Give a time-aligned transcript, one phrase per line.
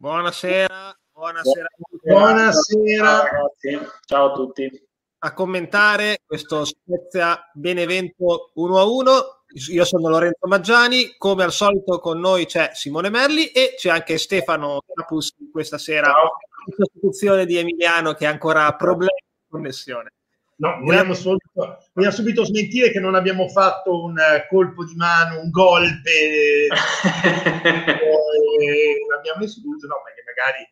[0.00, 2.08] Buonasera, buonasera a tutti.
[2.08, 3.28] Buonasera.
[4.06, 4.88] Ciao a tutti.
[5.18, 9.10] A commentare questo Spezia Benevento 1-1.
[9.72, 14.16] Io sono Lorenzo Maggiani, come al solito con noi c'è Simone Merli e c'è anche
[14.16, 16.30] Stefano Capus questa sera Ciao.
[16.64, 20.12] in sostituzione di Emiliano che ha ancora problemi di connessione.
[20.60, 25.40] No, vogliamo, subito, vogliamo subito smentire che non abbiamo fatto un eh, colpo di mano,
[25.40, 26.10] un golpe,
[26.68, 26.68] eh,
[29.10, 30.68] l'abbiamo escluso, no, perché magari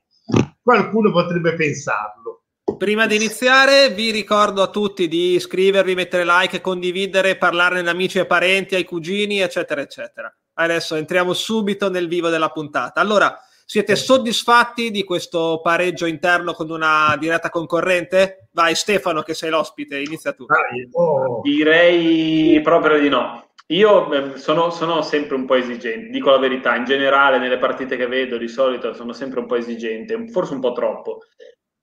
[0.63, 2.43] qualcuno potrebbe pensarlo.
[2.77, 8.19] Prima di iniziare vi ricordo a tutti di iscrivervi, mettere like, condividere, parlarne agli amici
[8.19, 10.31] e parenti, ai cugini, eccetera, eccetera.
[10.53, 13.01] Adesso entriamo subito nel vivo della puntata.
[13.01, 13.41] Allora,
[13.71, 18.49] siete soddisfatti di questo pareggio interno con una diretta concorrente?
[18.53, 20.47] Vai Stefano che sei l'ospite, inizia tu.
[20.47, 21.43] Dai, oh.
[21.43, 23.51] Direi proprio di no.
[23.67, 27.99] Io eh, sono, sono sempre un po' esigente, dico la verità, in generale nelle partite
[27.99, 31.19] che vedo di solito sono sempre un po' esigente, forse un po' troppo,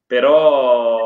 [0.07, 1.05] però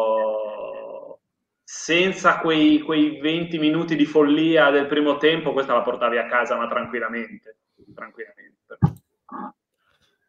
[1.62, 6.56] senza quei, quei 20 minuti di follia del primo tempo questa la portavi a casa
[6.56, 7.58] ma tranquillamente,
[7.94, 8.59] tranquillamente.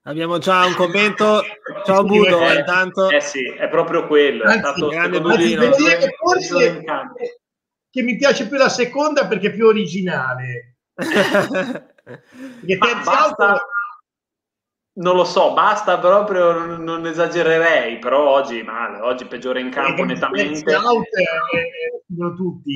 [0.04, 1.42] Abbiamo già un commento.
[1.84, 3.10] Ciao Budo, Eh, intanto.
[3.10, 4.44] eh sì, è proprio quello.
[4.44, 5.60] È Anzi, stato grande secondo me, Budino.
[5.60, 7.18] Devo dire che forse campo.
[7.90, 10.76] che mi piace più la seconda perché è più originale.
[12.10, 13.62] Perché basta, auto-
[14.94, 20.04] non lo so, basta proprio, non- non esagererei, però oggi male, oggi peggiore in campo
[20.04, 20.74] perché nettamente.
[20.74, 21.22] out eh,
[21.58, 22.74] eh, sono tutti.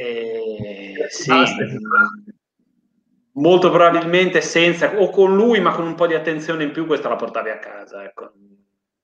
[0.00, 1.64] Eh, sì, Basta.
[3.32, 7.08] Molto probabilmente senza, o con lui, ma con un po' di attenzione in più, questa
[7.08, 8.04] la portavi a casa.
[8.04, 8.32] Ecco.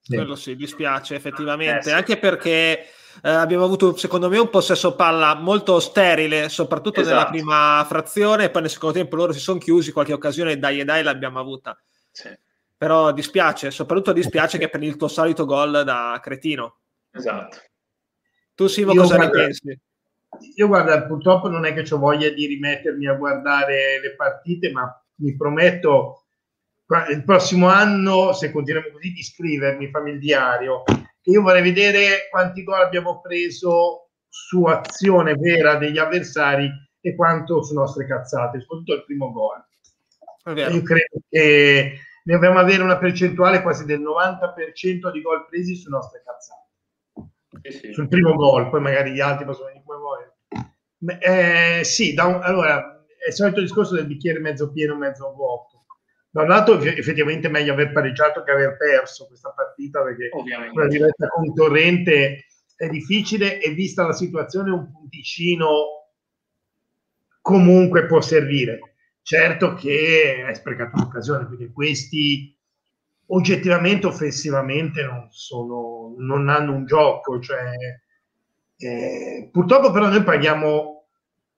[0.06, 1.90] Quello sì, dispiace effettivamente, Eh, sì.
[1.90, 2.86] anche perché
[3.22, 7.30] eh, abbiamo avuto secondo me un possesso palla molto sterile, soprattutto nella Esatto.
[7.32, 10.84] prima frazione, e poi nel secondo tempo loro si sono chiusi, qualche occasione dai e
[10.84, 11.78] dai l'abbiamo avuta.
[12.10, 12.30] Sì,
[12.76, 16.78] Però dispiace, soprattutto dispiace che per il tuo solito gol da cretino.
[17.10, 17.58] esatto.
[18.54, 19.78] Tu Simo Io cosa ne pensi?
[20.56, 24.90] Io guarda, purtroppo non è che ho voglia di rimettermi a guardare le partite, ma
[25.16, 26.24] mi prometto
[27.10, 32.28] il prossimo anno, se continuiamo così, di scrivermi, fammi il diario, che io vorrei vedere
[32.30, 38.94] quanti gol abbiamo preso su azione vera degli avversari e quanto su nostre cazzate, soprattutto
[38.94, 39.64] il primo gol.
[40.56, 45.90] Io credo che ne dobbiamo avere una percentuale quasi del 90% di gol presi su
[45.90, 47.92] nostre cazzate Sì, sì.
[47.92, 50.27] sul primo gol, poi magari gli altri possono venire come vogliono.
[51.00, 55.84] Eh, sì, da un- allora è il solito discorso del bicchiere mezzo pieno, mezzo vuoto.
[56.30, 60.28] Da un lato, eff- effettivamente è meglio aver pareggiato che aver perso questa partita perché
[60.32, 60.78] Ovviamente.
[60.78, 62.44] una diretta concorrente
[62.76, 65.66] è difficile e vista la situazione un punticino
[67.40, 68.78] comunque può servire.
[69.22, 72.56] Certo che hai sprecato un'occasione perché questi
[73.26, 77.38] oggettivamente offensivamente non, sono, non hanno un gioco.
[77.40, 77.72] Cioè,
[78.78, 81.04] eh, purtroppo però noi paghiamo,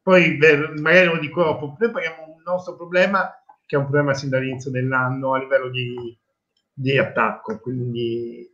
[0.02, 0.38] poi
[0.78, 3.32] magari lo dico dopo, noi paghiamo un nostro problema
[3.66, 6.18] che è un problema sin dall'inizio dell'anno a livello di,
[6.72, 7.60] di attacco.
[7.60, 8.50] Quindi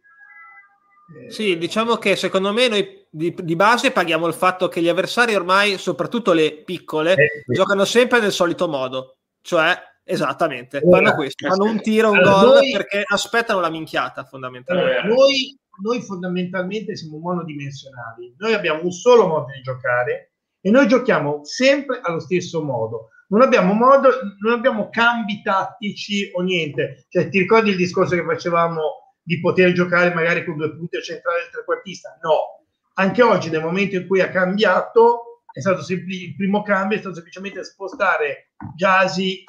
[1.25, 4.89] eh, Sì, diciamo che secondo me noi di, di base paghiamo il fatto che gli
[4.89, 11.15] avversari ormai, soprattutto le piccole, eh, giocano sempre nel solito modo, cioè esattamente, Allora, fanno
[11.15, 14.99] questo, fanno un tiro, un allora, gol noi- perché aspettano la minchiata fondamentalmente.
[14.99, 20.89] Allora, noi, noi fondamentalmente siamo monodimensionali, noi abbiamo un solo modo di giocare e noi
[20.89, 23.11] giochiamo sempre allo stesso modo.
[23.29, 24.09] Non abbiamo, modo,
[24.41, 27.07] non abbiamo cambi tattici o niente.
[27.09, 31.43] Cioè, ti ricordi il discorso che facevamo di poter giocare magari con due punti centrali
[31.43, 32.19] del trequartista?
[32.23, 32.65] No.
[32.95, 37.01] Anche oggi, nel momento in cui ha cambiato, è stato sempli- il primo cambio è
[37.01, 39.43] stato semplicemente spostare Jasi,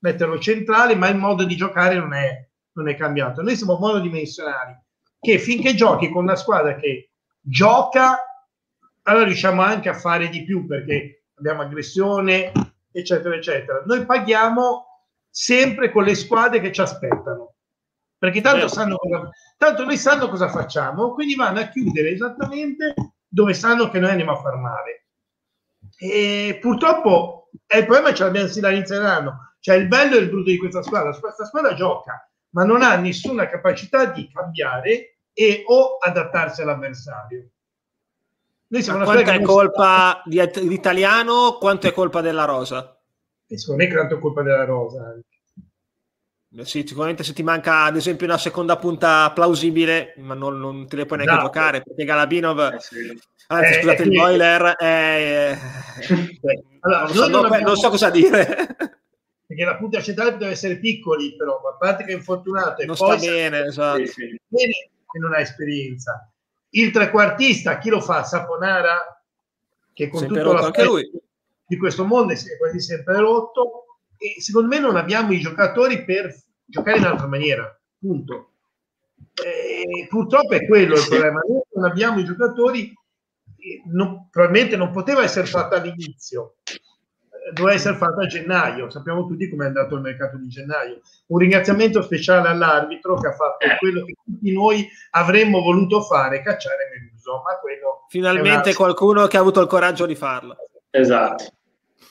[0.00, 3.42] metterlo centrale, ma il modo di giocare non è, non è cambiato.
[3.42, 4.76] Noi siamo monodimensionali,
[5.20, 8.18] che finché giochi con una squadra che gioca,
[9.02, 12.52] allora riusciamo anche a fare di più perché abbiamo aggressione,
[12.90, 13.82] eccetera, eccetera.
[13.86, 14.86] Noi paghiamo
[15.30, 17.54] sempre con le squadre che ci aspettano,
[18.18, 18.68] perché tanto, Vero.
[18.68, 18.98] sanno
[19.56, 22.94] tanto noi sanno cosa facciamo, quindi vanno a chiudere esattamente
[23.26, 25.06] dove sanno che noi andiamo a far male.
[25.96, 29.54] E purtroppo è il problema ce l'abbiamo sin dall'inizio dell'anno.
[29.60, 32.96] Cioè il bello e il brutto di questa squadra, questa squadra gioca, ma non ha
[32.96, 37.48] nessuna capacità di cambiare e o adattarsi all'avversario.
[38.66, 42.92] Noi siamo Ma una quanto è colpa di, di italiano, quanto è colpa della rosa?
[43.50, 45.04] e secondo me è tanto colpa della rosa.
[45.04, 45.38] anche.
[46.48, 50.88] Beh, Sì, sicuramente se ti manca ad esempio una seconda punta plausibile, ma non, non
[50.88, 51.52] te le puoi neanche Esatto.
[51.52, 52.96] giocare perché Galabinov, Eh, sì.
[53.46, 54.76] anzi Eh, scusate, eh, il boiler
[56.82, 58.66] non, so, non- abbiamo- non so cosa dire.
[59.48, 62.96] Perché la punta centrale deve essere piccoli, però a parte che è infortunato e non
[62.96, 63.98] poi sta bene, esatto.
[63.98, 64.72] bene
[65.10, 66.30] e non ha esperienza.
[66.70, 68.24] Il trequartista, chi lo fa?
[68.24, 69.22] Saponara,
[69.94, 71.10] che con Sempre tutto lui.
[71.66, 73.86] di questo mondo è quasi sempre rotto
[74.18, 76.30] e secondo me non abbiamo i giocatori per
[76.66, 78.52] giocare in altra maniera, punto.
[79.42, 82.92] E purtroppo è quello il problema, noi non abbiamo i giocatori,
[83.56, 86.80] eh, non- probabilmente non poteva essere fatta all'inizio, eh,
[87.52, 91.00] doveva essere fatta a gennaio, sappiamo tutti come è andato il mercato di gennaio.
[91.28, 93.76] Un ringraziamento speciale all'arbitro che ha fatto Eh.
[93.78, 99.36] quello che tutti noi avremmo voluto fare, cacciare Meluso, ma quello Finalmente una- qualcuno che
[99.36, 100.56] ha avuto il coraggio di farlo.
[100.90, 101.44] Esatto.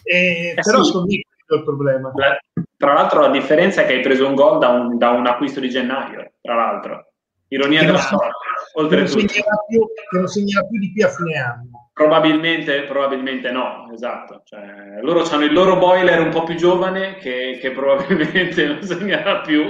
[0.04, 0.86] Eh, Eh però sì.
[0.86, 2.12] secondo me è il problema.
[2.16, 2.38] La-
[2.78, 5.60] tra l'altro la differenza è che hai preso un gol da un, da un acquisto
[5.60, 7.12] di gennaio, tra l'altro.
[7.50, 8.26] Ironia della non- sorte.
[8.28, 9.20] Che non, Oltretutto.
[9.28, 11.90] segnerà più, che non segnerà più di qui a fine anno.
[11.94, 14.42] Probabilmente, probabilmente no, esatto.
[14.46, 19.42] Cioè, loro hanno il loro boiler un po' più giovane che, che probabilmente non segnerà
[19.42, 19.62] più.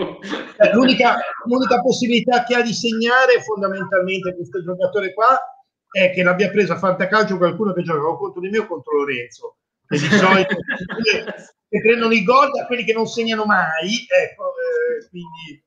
[0.57, 1.15] Eh, L'unica,
[1.45, 5.39] l'unica possibilità che ha di segnare fondamentalmente questo giocatore qua
[5.89, 8.97] è che l'abbia preso a fantacalcio qualcuno che gioca o contro di me o contro
[8.97, 9.57] Lorenzo.
[9.87, 10.55] E di solito
[11.69, 14.05] che prendono i gol da quelli che non segnano mai.
[14.05, 15.63] Ecco, eh, quindi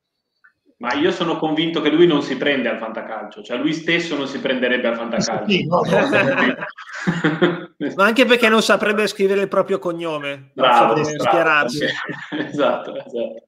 [0.80, 4.26] Ma io sono convinto che lui non si prende al fantacalcio, cioè lui stesso non
[4.26, 5.50] si prenderebbe al fantacalcio.
[5.50, 5.82] Sì, no,
[7.96, 11.30] Ma anche perché non saprebbe scrivere il proprio cognome, non bravo, sa come bravo.
[11.30, 11.84] schierarsi.
[12.48, 13.44] esatto, esatto.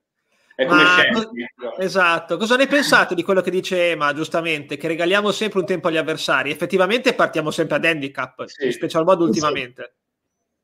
[0.55, 1.75] È come Ma-.
[1.79, 5.87] Esatto, cosa ne pensate di quello che dice Ema, giustamente, che regaliamo sempre un tempo
[5.87, 6.51] agli avversari?
[6.51, 8.67] Effettivamente partiamo sempre ad handicap, Sì.
[8.67, 9.39] in special modo Sì.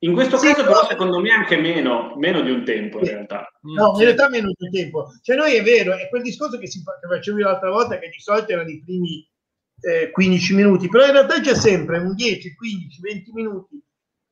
[0.02, 3.52] In questo Sì, caso, però, secondo me anche meno, meno di un tempo in realtà.
[3.62, 5.08] No, Mm, in realtà meno di tempo.
[5.22, 8.08] Cioè, noi è vero, è quel discorso che, si che facevo io l'altra volta, che
[8.08, 9.30] di solito erano i primi
[9.82, 13.84] eh, 15 minuti, però in realtà c'è sempre un 10, 15, 20 minuti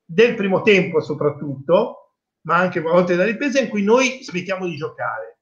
[0.04, 4.76] del primo tempo soprattutto, ma anche a volte da ripresa, in cui noi smettiamo di
[4.76, 5.38] giocare.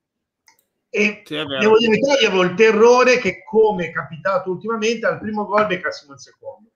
[0.89, 5.21] E Sì, devo dire che io avevo il terrore che, come è capitato ultimamente, al
[5.21, 6.71] primo gol beccassimo il secondo.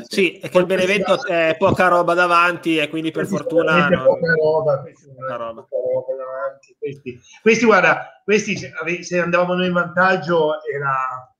[0.00, 3.88] Eh, Sì, è che il Benevento è poca roba davanti e quindi per fortuna...
[3.88, 5.62] Non- poca roba, questi, Poca roba.
[5.62, 11.34] poca roba davanti, questi, questi, guarda, questi se andavamo noi in vantaggio era,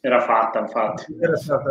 [0.00, 1.16] Era fatta, infatti.
[1.20, 1.70] era stata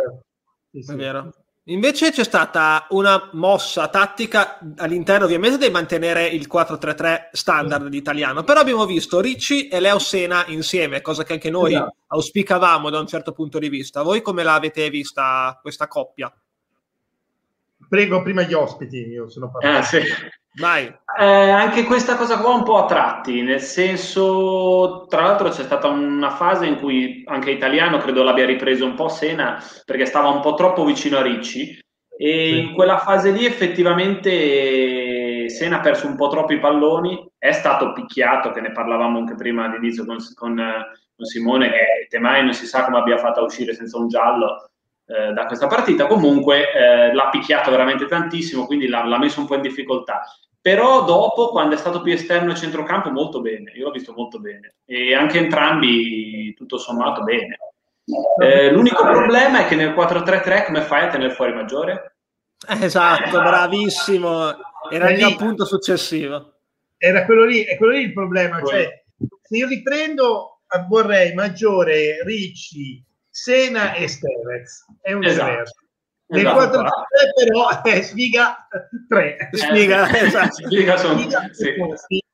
[0.70, 0.92] sì, sì.
[0.92, 1.32] È vero.
[1.68, 8.44] Invece c'è stata una mossa tattica all'interno ovviamente di mantenere il 4-3-3 standard di italiano,
[8.44, 11.96] però abbiamo visto Ricci e Leo Sena insieme, cosa che anche noi Esatto.
[12.06, 14.02] auspicavamo da un certo punto di vista.
[14.02, 16.32] Voi come l'avete vista questa coppia?
[17.88, 20.00] Prego prima gli ospiti, io sono Ah, sì.
[20.58, 20.86] Vai.
[21.18, 25.88] Eh, anche questa cosa qua un po' a tratti, nel senso, tra l'altro c'è stata
[25.88, 30.40] una fase in cui anche Italiano credo l'abbia ripreso un po' Sena perché stava un
[30.40, 31.78] po' troppo vicino a Ricci
[32.18, 37.52] e in quella fase lì effettivamente Sena ha perso un po' troppo i palloni, è
[37.52, 42.42] stato picchiato, che ne parlavamo anche prima all'inizio con, con, eh, con Simone, che Temai
[42.42, 44.70] non si sa come abbia fatto a uscire senza un giallo
[45.06, 49.46] eh, da questa partita, comunque eh, l'ha picchiato veramente tantissimo, quindi l'ha, l'ha messo un
[49.46, 50.22] po' in difficoltà
[50.66, 54.40] però dopo quando è stato più esterno e centrocampo molto bene, io l'ho visto molto
[54.40, 57.56] bene e anche entrambi tutto sommato bene.
[58.42, 62.16] Eh, l'unico problema è che nel 4-3-3 come fai a tenere fuori maggiore?
[62.66, 64.56] Esatto, bravissimo.
[64.90, 65.36] Era il lì.
[65.36, 66.54] punto successivo.
[66.98, 68.60] Era quello lì, è quello lì il problema.
[68.60, 69.04] Cioè,
[69.42, 73.05] se io riprendo, vorrei Maggiore, Ricci,
[73.36, 74.86] Sena e Stevez.
[75.02, 75.50] È un Esatto.
[75.50, 75.74] diverso.
[76.28, 76.56] Nel Esatto.
[76.56, 76.90] 4
[77.44, 78.66] però è sfiga
[79.08, 79.36] 3.
[79.36, 80.24] Eh, Spiega, sì.
[80.24, 80.54] esatto.
[80.66, 81.72] Spiega sono- Sfiga sì.
[82.08, 82.24] sì.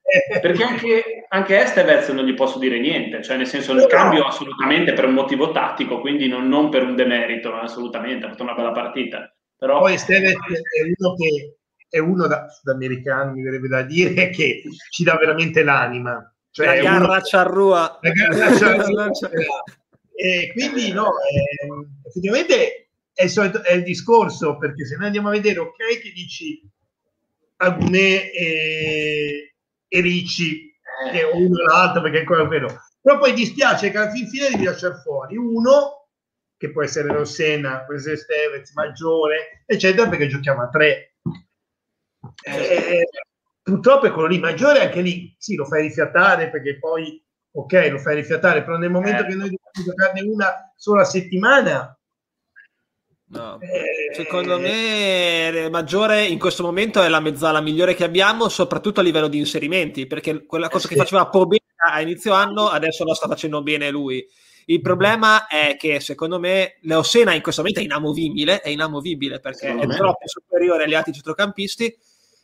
[0.41, 4.93] Perché anche, anche Estevez non gli posso dire niente, cioè nel senso il cambio assolutamente
[4.93, 8.73] per un motivo tattico, quindi non, non per un demerito, assolutamente, ha fatto una bella
[8.73, 9.35] partita.
[9.57, 11.57] Però Poi Stevez è uno che
[11.89, 16.33] è uno da sudamericano, mi verrebbe da dire, che ci dà veramente l'anima.
[16.51, 17.99] Cioè, La è uno- garra ciarrua.
[18.03, 19.29] La garra c'ha- Non c'è-
[20.25, 25.31] e quindi no, ehm, effettivamente è il, solito- è il discorso, perché se noi andiamo
[25.31, 26.63] a vedere, ok, che dici
[27.57, 29.55] Agumè e,
[29.89, 30.73] e Ricci,
[31.11, 32.69] che è uno e l'altro perché è ancora quello,
[33.01, 36.07] però poi dispiace che alla fin fine devi lasciare fuori uno,
[36.57, 41.17] che può essere Rossena, può essere Stevez, Maggiore, eccetera, perché giochiamo a tre.
[42.45, 43.09] Eh,
[43.61, 47.21] purtroppo è quello lì, Maggiore anche lì, sì, lo fai rifiatare perché poi
[47.53, 49.27] ok, lo fai rifiatare, però nel momento Eh.
[49.27, 51.97] che noi dobbiamo giocarne una sola settimana,
[53.33, 53.59] No.
[53.61, 59.03] eh, Secondo me Maggiore in questo momento è la mezzala migliore che abbiamo, soprattutto a
[59.03, 61.01] livello di inserimenti, perché quella cosa Eh che sì.
[61.01, 64.23] faceva Pobena a inizio anno adesso lo sta facendo bene lui.
[64.67, 69.59] Il problema è che secondo me Leosena in questo momento è inamovibile, è inamovibile perché
[69.67, 69.97] Secondo è me.
[69.97, 71.97] troppo superiore agli altri centrocampisti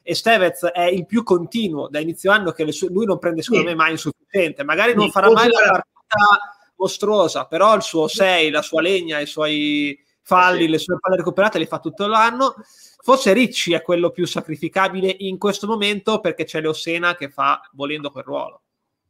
[0.08, 3.64] e Stevez è il più continuo da inizio anno che sue, lui non prende secondo
[3.64, 3.70] sì.
[3.70, 8.62] me mai insufficiente magari non farà mai la partita mostruosa però il suo 6 la
[8.62, 10.68] sua legna i suoi falli sì.
[10.68, 12.54] le sue palle recuperate le fa tutto l'anno.
[13.02, 18.10] Forse Ricci è quello più sacrificabile in questo momento perché c'è Leosena che fa volendo
[18.10, 18.62] quel ruolo.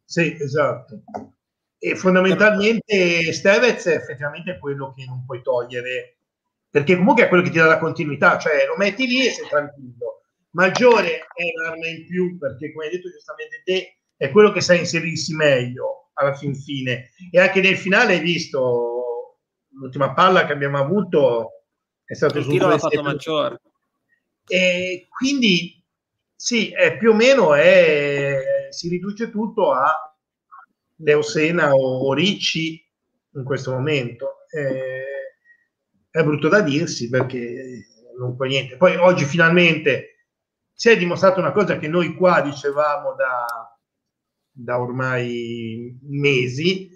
[0.05, 1.03] Sì esatto.
[1.79, 6.17] E fondamentalmente Stevez è effettivamente quello che non puoi togliere
[6.69, 9.49] perché comunque è quello che ti dà la continuità cioè lo metti lì e sei
[9.49, 10.18] tranquillo
[10.51, 14.75] Maggiore è un'arma in più perché, come hai detto giustamente te, è quello che sa
[14.75, 17.11] inserirsi meglio alla fin fine.
[17.31, 19.39] E anche nel finale hai visto
[19.71, 21.53] l'ultima palla che abbiamo avuto
[22.05, 23.61] è stato il tiro l'ha fatto maggiore.
[24.47, 25.83] E quindi
[26.35, 29.93] sì, è più o meno è, si riduce tutto a
[30.97, 32.83] Leosena o, o Ricci
[33.35, 34.47] in questo momento.
[34.51, 35.05] Eh,
[36.11, 37.87] è brutto da dirsi perché
[38.19, 38.77] non può niente.
[38.77, 40.18] Poi oggi finalmente
[40.79, 43.77] si è dimostrato una cosa che noi qua dicevamo da,
[44.49, 46.89] da ormai mesi,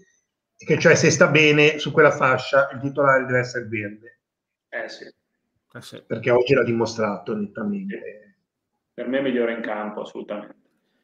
[0.57, 4.21] che cioè se sta bene su quella fascia il titolare deve essere verde.
[4.69, 5.03] Eh sì.
[5.05, 6.01] Eh sì.
[6.07, 8.37] Perché oggi l'ha dimostrato nettamente.
[8.95, 10.55] Per me è migliore in campo, assolutamente.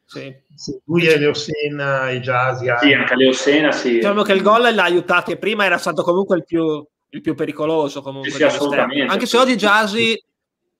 [0.05, 0.33] Sì.
[0.55, 2.71] sì lui è Leosena e Giasi.
[2.79, 3.95] Sì, anche Leosena, sì.
[3.95, 7.35] Diciamo che il gol l'ha aiutato e prima era stato comunque il più, il più
[7.35, 8.01] pericoloso.
[8.01, 9.11] Comunque, sì, assolutamente.
[9.11, 10.17] Anche se oggi Giasi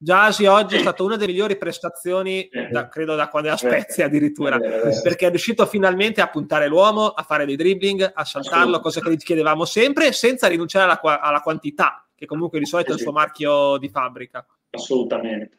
[0.01, 4.05] Giasi oggi è stata una delle migliori prestazioni, da, credo da quando è a Spezia
[4.05, 9.01] addirittura, perché è riuscito finalmente a puntare l'uomo, a fare dei dribbling, a saltarlo, cosa
[9.01, 13.01] che gli chiedevamo sempre, senza rinunciare alla, alla quantità, che comunque di solito è il
[13.01, 14.45] suo marchio di fabbrica.
[14.69, 15.57] Assolutamente.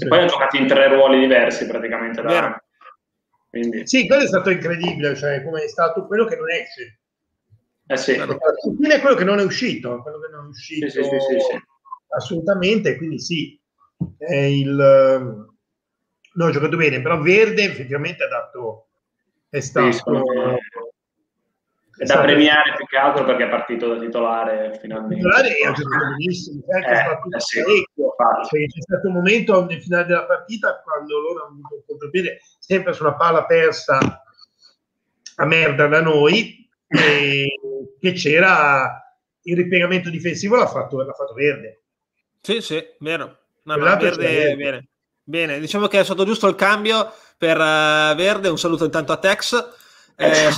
[0.00, 2.22] E poi ha giocato in tre ruoli diversi praticamente.
[2.22, 2.64] Da...
[3.50, 3.86] Quindi...
[3.86, 7.00] Sì, quello è stato incredibile, cioè come è stato quello che non esce.
[7.86, 8.12] Eh sì.
[8.12, 11.62] È quello che non è uscito, quello che non è uscito sì, sì, sì,
[12.16, 13.60] assolutamente, quindi sì,
[14.18, 14.74] è il
[16.34, 18.88] no, ha giocato bene, però Verde effettivamente ha dato
[19.48, 20.02] è stato sì,
[21.96, 25.14] è, è da premiare più che altro perché è partito da titolare finalmente.
[25.14, 30.06] Titolare ha giocato benissimo, certo, eh, eh sì, perché c'è stato un momento nel finale
[30.06, 33.98] della partita quando loro hanno avuto un contropiede sempre su una palla persa
[35.36, 37.60] a merda da noi e
[38.00, 39.00] che c'era
[39.42, 41.82] il ripiegamento difensivo l'ha fatto, l'ha fatto Verde.
[42.40, 43.43] Sì, sì, vero.
[43.64, 44.88] No, no, Verde, bene.
[45.22, 45.58] bene.
[45.58, 48.48] Diciamo che è stato giusto il cambio per uh, Verde.
[48.48, 49.72] Un saluto intanto a Tex.
[50.16, 50.48] Eh,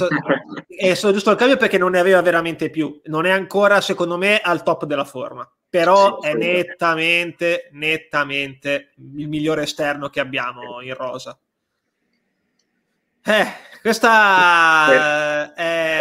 [0.66, 3.00] è stato giusto il cambio perché non ne aveva veramente più.
[3.04, 5.48] Non è ancora, secondo me, al top della forma.
[5.68, 11.38] Però sì, è nettamente, nettamente il migliore esterno che abbiamo in rosa.
[13.24, 13.46] Eh,
[13.82, 16.00] questa è,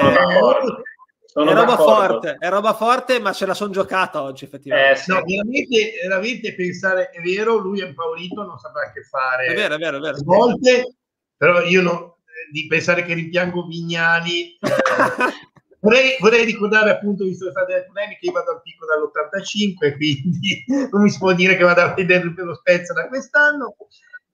[1.38, 4.92] sono è roba forte, è roba forte, ma ce la sono giocata oggi, effettivamente.
[4.92, 5.12] Eh, sì.
[5.12, 9.48] No, veramente, veramente pensare, è vero, lui è impaurito, non saprà che fare.
[9.48, 10.18] È vero, è vero, è vero.
[10.24, 10.96] Volte,
[11.36, 12.20] però io no,
[12.54, 14.58] di pensare che rimpiango Vignali.
[15.82, 20.64] vorrei, vorrei, ricordare appunto, visto che state delle polemiche, io vado al picco dall'85, quindi
[20.90, 23.76] non mi si può dire che vado a vedere lo Spezia da quest'anno.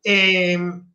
[0.01, 0.93] E, ehm,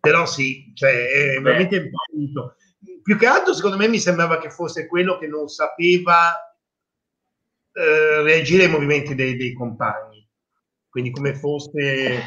[0.00, 2.56] però sì, cioè, è veramente impaurito
[3.02, 6.56] più che altro secondo me mi sembrava che fosse quello che non sapeva
[7.72, 10.26] eh, reagire ai movimenti dei, dei, compagni
[10.88, 12.22] quindi come fosse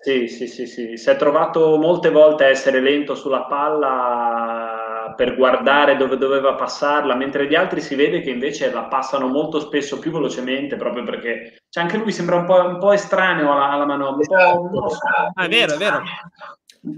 [0.00, 5.34] sì, sì, sì, sì, si è trovato molte volte a essere lento sulla palla per
[5.34, 9.98] guardare dove doveva passarla, mentre gli altri si vede che invece la passano molto spesso
[9.98, 13.84] più velocemente, proprio perché cioè anche lui sembra un po', un po estraneo alla, alla
[13.84, 14.20] manovra.
[14.20, 14.86] Esatto.
[15.34, 16.02] Ah, è vero, è vero.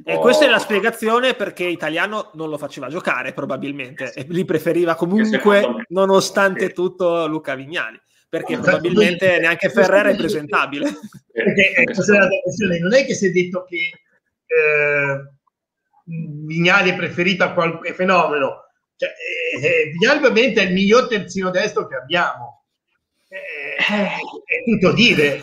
[0.05, 4.95] E questa è la spiegazione perché Italiano non lo faceva giocare probabilmente e li preferiva
[4.95, 8.01] comunque, nonostante tutto, Luca Vignali.
[8.29, 10.89] Perché probabilmente neanche Ferrera è presentabile.
[11.33, 13.77] Perché eh, questa è la questione, non è che si è detto che
[14.47, 15.33] eh,
[16.05, 18.67] Vignali è preferito a qualche fenomeno.
[18.97, 22.65] Cioè, eh, eh, Vignali ovviamente è il miglior terzino destro che abbiamo.
[23.29, 25.43] Eh, è tutto dire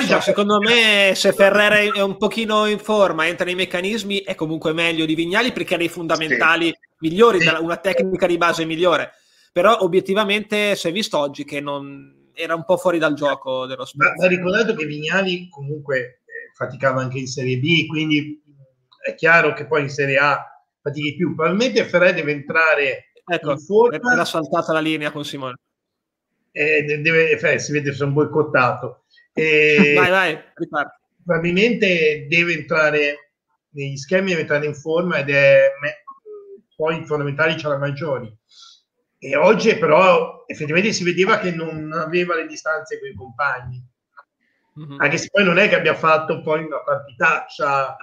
[0.00, 4.72] so, secondo me se Ferrera è un pochino in forma, entra nei meccanismi, è comunque
[4.72, 6.76] meglio di Vignali perché ha dei fondamentali sì.
[7.00, 7.48] migliori, sì.
[7.58, 9.12] una tecnica di base migliore.
[9.52, 13.84] Però obiettivamente si è visto oggi che non, era un po' fuori dal gioco dello
[13.84, 14.16] sport.
[14.16, 18.42] Ma, ma ricordato che Vignali comunque eh, faticava anche in Serie B, quindi
[19.04, 20.44] è chiaro che poi in Serie A
[20.80, 21.34] fatichi più.
[21.34, 24.12] Probabilmente Ferrera deve entrare ecco, in forma.
[24.12, 25.56] Era saltata la linea con Simone.
[26.52, 29.04] Eh, deve, eh, si vede che sono boicottato
[29.40, 30.38] e vai, vai,
[31.24, 33.32] Probabilmente deve entrare
[33.70, 35.70] negli schemi, deve entrare in forma ed è
[36.76, 38.34] poi i fondamentali ce l'ha maggiori.
[39.18, 43.84] E oggi però effettivamente si vedeva che non aveva le distanze con i compagni.
[44.78, 45.00] Mm-hmm.
[45.00, 47.96] Anche se poi non è che abbia fatto poi una partitaccia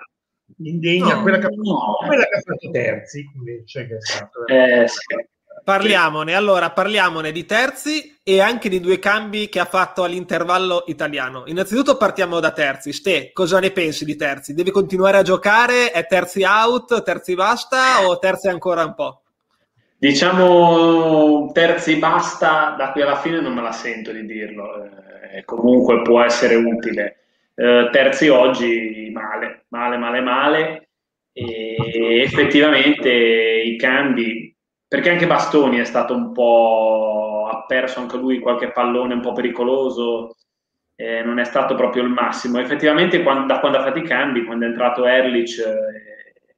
[0.57, 1.97] indegna, no, quella, che, no.
[2.05, 5.15] quella, che, ha fatto Terzi invece che è stato eh, sì.
[5.67, 11.43] Parliamone, allora parliamone di Terzi e anche di due cambi che ha fatto all'intervallo italiano.
[11.47, 12.93] Innanzitutto partiamo da Terzi.
[12.93, 14.53] Ste, cosa ne pensi di Terzi?
[14.53, 15.91] Deve continuare a giocare?
[15.91, 19.23] È Terzi out, Terzi basta o Terzi ancora un po'?
[19.97, 26.01] Diciamo Terzi basta, da qui alla fine non me la sento di dirlo, eh, comunque
[26.01, 27.23] può essere utile.
[27.55, 30.89] Eh, terzi oggi male, male, male, male
[31.33, 34.55] e effettivamente i cambi
[34.87, 39.33] perché anche Bastoni è stato un po' ha perso anche lui qualche pallone un po'
[39.33, 40.35] pericoloso
[40.95, 42.59] eh, non è stato proprio il massimo.
[42.59, 46.55] Effettivamente quando, da quando ha fatto i cambi quando è entrato Erlich eh,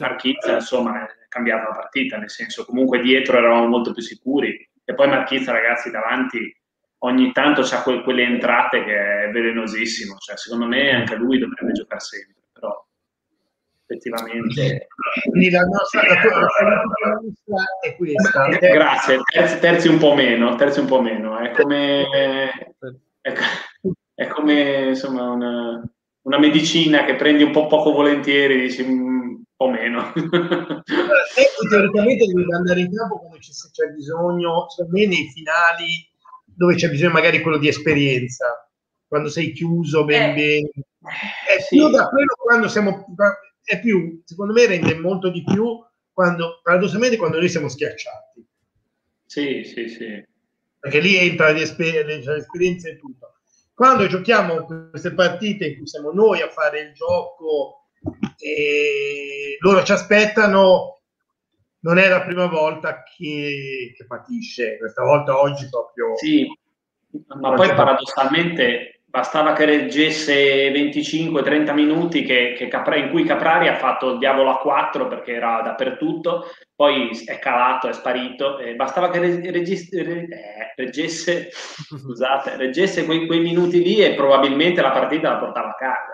[0.00, 4.70] Marchizza insomma è cambiata la partita nel senso comunque dietro eravamo molto più sicuri.
[4.84, 6.54] E poi Marchizza ragazzi davanti
[6.98, 10.16] ogni tanto c'ha que- quelle entrate che è velenosissimo.
[10.18, 12.33] Cioè secondo me anche lui dovrebbe giocare sempre
[13.86, 14.88] effettivamente.
[15.30, 18.46] Quindi la nostra, la tua, la nostra è questa.
[18.46, 21.38] Eh, grazie, terzi, terzi, un po' meno, terzi un po' meno.
[21.38, 22.04] È come,
[23.20, 23.32] è,
[24.14, 25.82] è come insomma una,
[26.22, 30.12] una, medicina che prendi un po' poco volentieri, dici mm, un po' meno.
[31.68, 36.10] teoricamente devi andare in campo quando c'è bisogno, secondo me nei finali
[36.44, 38.68] dove c'è bisogno magari quello di esperienza,
[39.06, 40.34] quando sei chiuso ben eh.
[40.34, 40.70] bene.
[41.46, 41.76] È sì.
[41.76, 43.04] più da quello quando siamo
[43.64, 48.46] è più, secondo me rende molto di più quando, paradossalmente, quando noi siamo schiacciati.
[49.24, 50.24] Sì, sì, sì.
[50.78, 53.38] Perché lì entra l'esperienza e tutto.
[53.74, 57.88] Quando giochiamo queste partite in cui siamo noi a fare il gioco
[58.38, 61.00] e loro ci aspettano,
[61.80, 66.16] non è la prima volta che, che patisce, questa volta oggi proprio...
[66.16, 66.46] Sì,
[67.40, 73.76] ma poi paradossalmente bastava che reggesse 25-30 minuti che, che Capra, in cui Caprari ha
[73.76, 79.10] fatto il diavolo a 4 perché era dappertutto, poi è calato, è sparito, eh, bastava
[79.10, 85.36] che reggesse, eh, reggesse, scusate, reggesse quei, quei, minuti lì e probabilmente la partita la
[85.36, 86.13] portava a casa.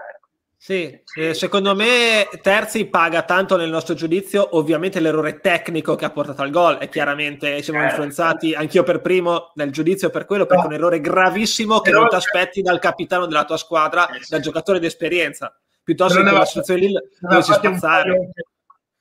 [0.62, 6.10] Sì, eh, secondo me Terzi paga tanto nel nostro giudizio ovviamente l'errore tecnico che ha
[6.10, 7.94] portato al gol e chiaramente siamo certo.
[7.94, 12.08] influenzati anch'io per primo nel giudizio per quello perché è un errore gravissimo che non
[12.08, 16.92] ti aspetti dal capitano della tua squadra, dal giocatore d'esperienza piuttosto che la situazione lì
[17.20, 18.30] dove si spazzare.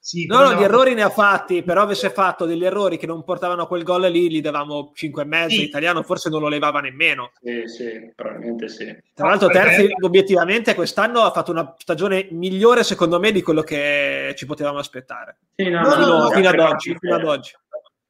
[0.09, 3.23] Sì, no, no, di errori ne ha fatti, però avesse fatto degli errori che non
[3.23, 5.65] portavano a quel gol lì, gli davamo 5 e mezzo, sì.
[5.65, 7.33] italiano forse non lo levava nemmeno.
[7.39, 8.97] Sì, sì, probabilmente sì.
[9.13, 14.33] Tra l'altro Terzi obiettivamente quest'anno ha fatto una stagione migliore secondo me di quello che
[14.35, 15.37] ci potevamo aspettare.
[15.55, 17.51] Sì, no, no, no, fino, ad oggi, fino ad oggi.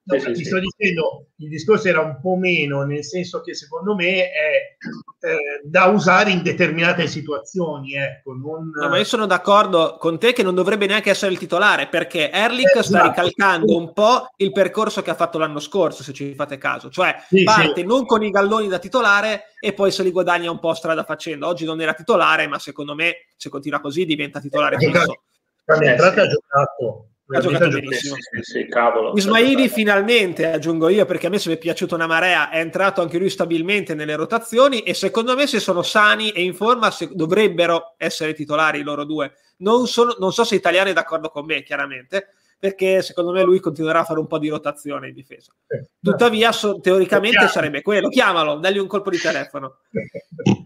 [0.10, 3.93] No, sì, ti sto dicendo, il discorso era un po' meno, nel senso che secondo
[3.93, 4.76] me è
[5.19, 7.93] eh, da usare in determinate situazioni.
[7.93, 8.72] Ecco, non...
[8.74, 12.32] no, ma io sono d'accordo con te che non dovrebbe neanche essere il titolare, perché
[12.32, 13.08] Erlich eh, sta esatto.
[13.08, 16.89] ricalcando un po' il percorso che ha fatto l'anno scorso, se ci fate caso.
[16.89, 17.86] Cioè, sì, parte sì.
[17.86, 21.45] non con i galloni da titolare e poi se li guadagna un po' strada facendo.
[21.45, 25.22] Oggi non era titolare, ma secondo me, se continua così, diventa titolare eh, fisso.
[25.63, 28.15] Quando è entrato ha giocato ha giocato benissimo.
[28.15, 32.08] Sì, sì, cavolo, Ismaili finalmente, aggiungo io, perché a me se mi è piaciuto una
[32.08, 36.42] marea, è entrato anche lui stabilmente nelle rotazioni e secondo me se sono sani e
[36.42, 39.34] in forma se, dovrebbero essere titolari loro due.
[39.58, 43.60] Non, sono, non so se Italiano è d'accordo con me, chiaramente, perché secondo me lui
[43.60, 45.54] continuerà a fare un po' di rotazione in difesa.
[46.02, 48.10] Tuttavia, so, teoricamente sarebbe quello.
[48.10, 49.78] Chiamalo, dagli un colpo di telefono.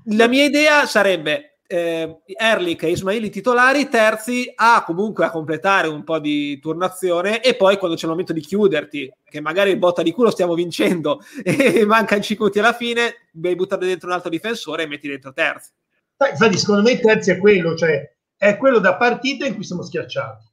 [0.06, 6.04] La mia idea sarebbe eh, Erlich e Ismaili titolari, terzi a comunque a completare un
[6.04, 10.04] po' di turnazione e poi quando c'è il momento di chiuderti, che magari il botta
[10.04, 14.30] di culo stiamo vincendo e mancano 5 minuti alla fine, devi buttare dentro un altro
[14.30, 15.72] difensore e metti dentro terzi.
[16.30, 18.08] Infatti secondo me terzi è quello, cioè
[18.38, 20.46] è quello da partita in cui siamo schiacciati,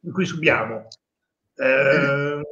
[0.00, 0.88] in cui subiamo.
[1.56, 2.42] Eh,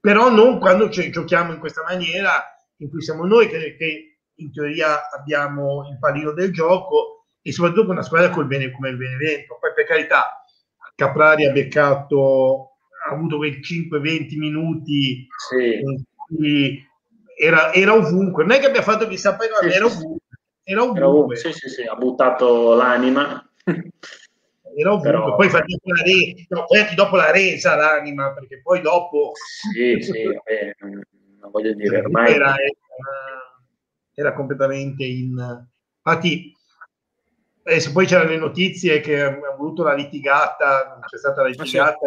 [0.00, 2.42] però non quando giochiamo in questa maniera
[2.78, 4.09] in cui siamo noi che, che
[4.40, 8.90] in teoria abbiamo il pallino del gioco e soprattutto con una squadra col bene, come
[8.90, 9.58] il Benevento.
[9.60, 10.44] Poi per carità,
[10.94, 12.76] Caprari ha beccato,
[13.06, 16.84] ha avuto quei 5-20 minuti sì.
[17.38, 18.44] era, era, ovunque.
[18.44, 20.18] Non è che abbia fatto chissà poi, sì, era ovunque.
[20.62, 21.36] Era ovunque.
[21.36, 23.50] Sì, sì, sì, ha buttato l'anima.
[24.76, 25.10] Era ovunque.
[25.10, 25.36] Però...
[25.36, 26.46] Poi, dopo la, re...
[26.48, 29.32] no, poi dopo la resa l'anima, perché poi dopo...
[29.72, 30.76] Sì, sì, vabbè,
[31.40, 32.34] non voglio dire, ormai...
[32.34, 33.49] Era, era
[34.20, 35.66] era completamente in...
[36.02, 36.54] Infatti,
[37.62, 41.98] adesso poi c'erano le notizie che ha voluto la litigata, c'è stata la litigata.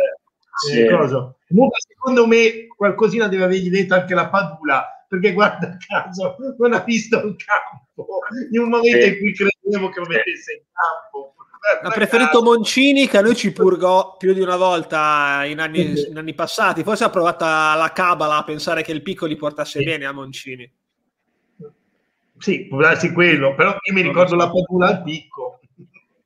[0.55, 0.81] Sì.
[0.81, 6.73] Eh, Comunque, secondo me, qualcosina deve avergli detto anche la Padula, perché guarda caso non
[6.73, 8.19] ha visto un campo
[8.51, 11.35] in un momento in cui credevo che lo mettesse in campo.
[11.81, 16.17] Ha preferito Moncini che a noi ci purgò più di una volta in anni, in
[16.17, 16.83] anni passati.
[16.83, 19.85] Forse ha provato la cabala a pensare che il picco li portasse sì.
[19.85, 20.69] bene a Moncini.
[22.43, 25.61] Sì, può darsi quello, però io mi ricordo la padula al picco.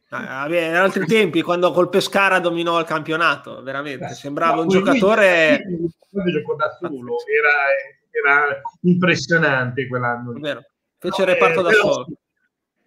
[0.09, 5.61] Ah, in altri tempi, quando col Pescara dominò il campionato, veramente sembrava no, un giocatore.
[6.09, 10.33] Lui giocò da solo, era, era impressionante quell'anno.
[10.39, 10.63] Vero.
[10.97, 12.07] Fece il reparto eh, da solo.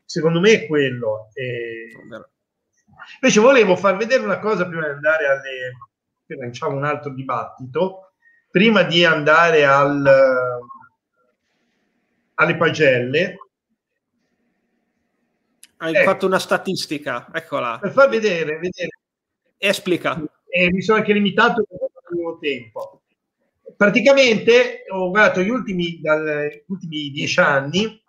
[0.04, 1.28] Secondo me è quello.
[1.34, 1.88] Eh...
[3.20, 6.46] Invece volevo far vedere una cosa prima di andare alle.
[6.48, 8.10] Facciamo un altro dibattito.
[8.50, 10.02] Prima di andare al,
[12.40, 13.36] alle pagelle
[15.82, 16.10] hai ecco.
[16.10, 17.78] fatto una statistica, eccola.
[17.80, 18.98] Per far vedere, vedere.
[19.56, 20.22] Esplica.
[20.46, 23.02] E mi sono anche limitato al tempo.
[23.76, 28.02] Praticamente ho guardato gli ultimi, dagli ultimi dieci anni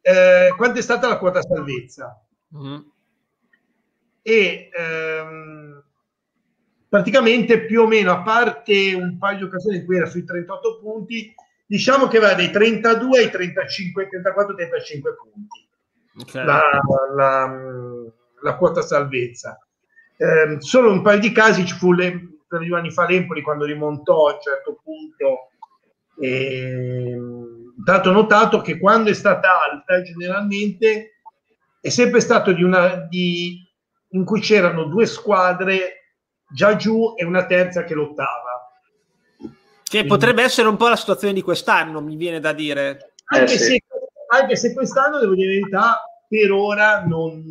[0.00, 2.26] eh, quanto è stata la quota salvezza.
[2.56, 2.80] Mm-hmm.
[4.22, 5.84] E ehm,
[6.88, 10.80] praticamente più o meno, a parte un paio di occasioni in cui era sui 38
[10.80, 11.32] punti,
[11.66, 15.68] diciamo che va dai 32 ai 35, 34, 35 punti
[16.20, 16.44] okay.
[16.44, 16.62] la,
[17.14, 17.56] la,
[18.42, 19.58] la, quota salvezza.
[20.16, 23.64] Eh, solo un paio di casi ci fu le, per gli anni fa l'Empoli quando
[23.64, 25.50] rimontò a un certo punto.
[26.18, 27.14] E,
[27.84, 31.18] tanto notato che quando è stata alta generalmente
[31.80, 33.62] è sempre stato di una di,
[34.10, 36.14] in cui c'erano due squadre
[36.48, 38.45] già giù e una terza che lottava.
[39.88, 43.12] Che Quindi, potrebbe essere un po' la situazione di quest'anno, mi viene da dire.
[43.26, 43.78] Anche eh, se
[44.28, 47.44] anche se quest'anno, devo dire la verità, per ora non,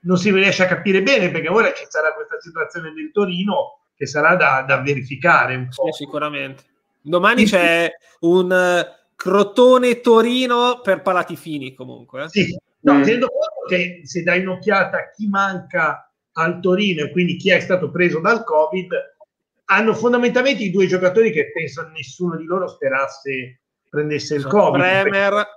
[0.00, 4.06] non, si riesce a capire bene, perché ora ci sarà questa situazione del Torino che
[4.06, 5.92] sarà da, da verificare un po'.
[5.92, 6.64] Sì, sicuramente.
[7.02, 12.24] Domani c'è un uh, Crotone Torino per palati fini comunque.
[12.24, 12.28] Eh?
[12.28, 13.02] Sì, no, mm.
[13.02, 17.60] tenendo conto che se dai un'occhiata a chi manca al Torino e quindi chi è
[17.60, 18.88] stato preso dal Covid,
[19.66, 24.80] hanno fondamentalmente i due giocatori che penso nessuno di loro sperasse prendesse il Covid.
[24.80, 25.54] Bremer.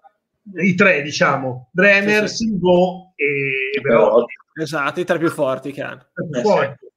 [0.55, 2.43] I tre, diciamo, Bremer, sì, sì.
[2.45, 4.33] Silvo e Velotti.
[4.61, 6.07] Esatto, i tre più forti che hanno.
[6.13, 6.87] Più forti.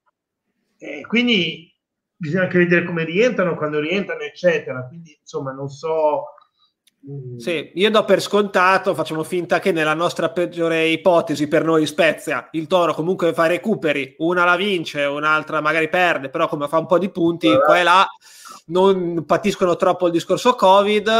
[0.78, 1.70] Eh, quindi
[2.16, 4.86] bisogna anche vedere come rientrano, quando rientrano, eccetera.
[4.86, 6.24] Quindi, insomma, non so...
[7.36, 12.48] Sì, io do per scontato, facciamo finta che nella nostra peggiore ipotesi per noi Spezia,
[12.52, 16.86] il Toro comunque fa recuperi, una la vince, un'altra magari perde, però come fa un
[16.86, 17.64] po' di punti, allora.
[17.64, 18.08] qua e là
[18.66, 21.10] non patiscono troppo il discorso Covid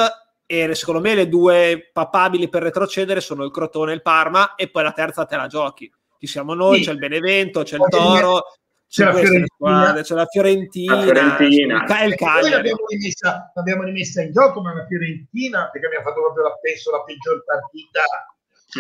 [0.47, 4.69] e secondo me le due papabili per retrocedere sono il Crotone e il Parma e
[4.69, 5.91] poi la terza te la giochi.
[6.19, 6.85] Ci siamo noi, sì.
[6.85, 8.45] c'è il Benevento, c'è il Toro,
[8.93, 12.03] c'è, la Fiorentina, c'è la Fiorentina, la Fiorentina.
[12.05, 12.51] il, il Cagliari.
[12.51, 16.91] L'abbiamo rimessa, l'abbiamo rimessa in gioco, ma la Fiorentina, perché abbiamo fatto proprio la, penso,
[16.91, 18.03] la peggior partita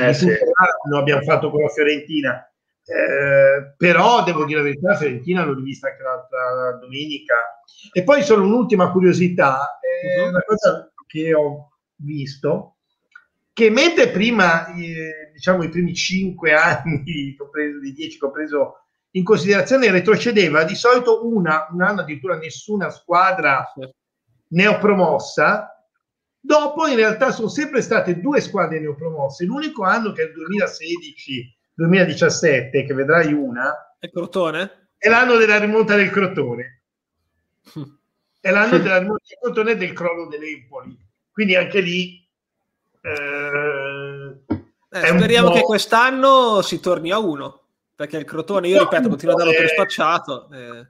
[0.04, 0.26] eh, sì.
[0.26, 2.46] l'anno, abbiamo fatto con la Fiorentina.
[2.84, 7.34] Eh, però devo dire la verità, la Fiorentina l'ho rivista anche l'altra domenica.
[7.90, 10.28] E poi solo un'ultima curiosità, eh, uh-huh.
[10.28, 12.76] una cosa che ho visto,
[13.54, 18.76] che mentre prima, eh, diciamo i primi cinque anni, compreso, di dieci che ho preso
[19.12, 23.72] in considerazione, retrocedeva di solito una, un anno addirittura nessuna squadra
[24.48, 25.86] neopromossa,
[26.38, 31.56] dopo in realtà sono sempre state due squadre neopromosse, l'unico anno che è il 2016
[31.74, 34.88] 2017, che vedrai una, è Crotone?
[34.98, 36.82] È l'anno della rimonta del Crotone.
[38.40, 40.98] è l'anno della rimonta del Crotone e del crollo dell'Empoli.
[41.30, 42.28] Quindi anche lì...
[43.00, 44.36] Eh,
[44.90, 47.61] eh, speriamo che quest'anno si torni a uno,
[48.02, 50.48] perché il Crotone, io no, ripeto, continua a darlo per spacciato.
[50.50, 50.86] Eh.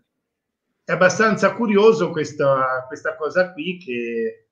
[0.85, 4.47] È abbastanza curioso questa, questa cosa qui che...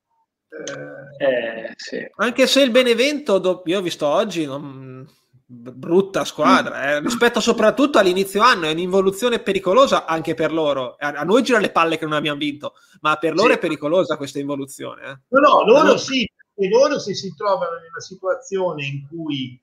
[0.47, 2.07] Eh, eh, sì.
[2.17, 5.07] Anche se il Benevento, io ho visto oggi, non,
[5.43, 6.99] brutta squadra, eh.
[6.99, 10.97] rispetto soprattutto all'inizio anno, è un'involuzione pericolosa anche per loro.
[10.99, 13.55] A, a noi gira le palle che non abbiamo vinto, ma per loro sì.
[13.55, 15.01] è pericolosa questa involuzione.
[15.01, 15.19] Eh.
[15.29, 15.97] No, no, loro allora...
[15.97, 19.59] sì, e loro se si trovano in una situazione in cui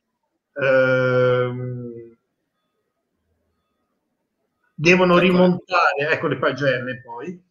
[0.54, 2.16] ehm,
[4.80, 5.22] devono ecco.
[5.22, 7.42] rimontare, ecco le pagelle poi,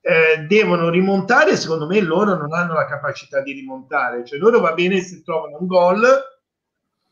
[0.00, 4.72] eh, devono rimontare, secondo me loro non hanno la capacità di rimontare, cioè loro va
[4.74, 6.06] bene se trovano un gol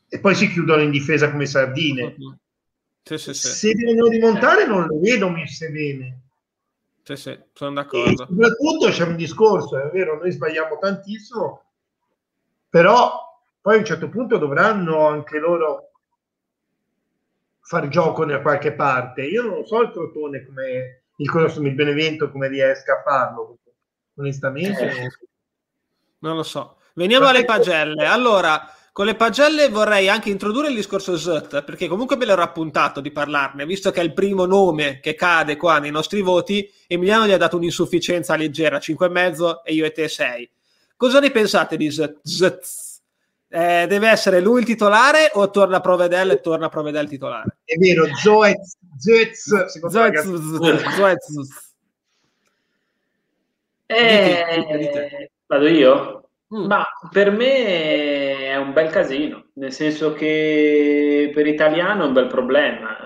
[0.07, 2.15] e poi si chiudono in difesa come sardine.
[3.03, 3.47] Sì, sì, sì.
[3.47, 6.21] Se devono rimontare non lo vedo messe bene.
[7.03, 8.23] Sì, sì, sono d'accordo.
[8.23, 11.63] E soprattutto c'è un discorso, è vero, noi sbagliamo tantissimo,
[12.69, 13.11] però
[13.59, 15.86] poi a un certo punto dovranno anche loro
[17.67, 19.23] far gioco da qualche parte.
[19.23, 23.57] Io non so il Crotone come il conosco il Benevento come riesca a farlo.
[24.15, 24.89] onestamente.
[24.89, 25.09] Eh.
[26.19, 26.77] Non lo so.
[26.93, 28.05] Veniamo alle pagelle.
[28.05, 33.01] Allora, con le pagelle vorrei anche introdurre il discorso ZUT, perché comunque me l'ero appuntato
[33.01, 37.27] di parlarne, visto che è il primo nome che cade qua nei nostri voti, Emiliano
[37.27, 40.49] gli ha dato un'insufficienza leggera, 5,5 e io e te 6.
[40.95, 42.86] Cosa ne pensate di ZUT?
[43.49, 47.59] Eh, deve essere lui il titolare o torna Provedel e torna Provedel titolare?
[47.63, 51.75] È vero, Zoez, Zoez, Zoez, Zoez.
[53.85, 56.29] Eh, vado io?
[56.53, 56.65] Mm.
[56.65, 62.27] Ma per me è un bel casino, nel senso che per italiano è un bel
[62.27, 62.97] problema.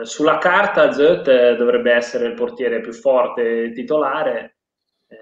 [0.00, 4.56] Eh, sulla carta Zöt dovrebbe essere il portiere più forte titolare.
[5.08, 5.16] Eh,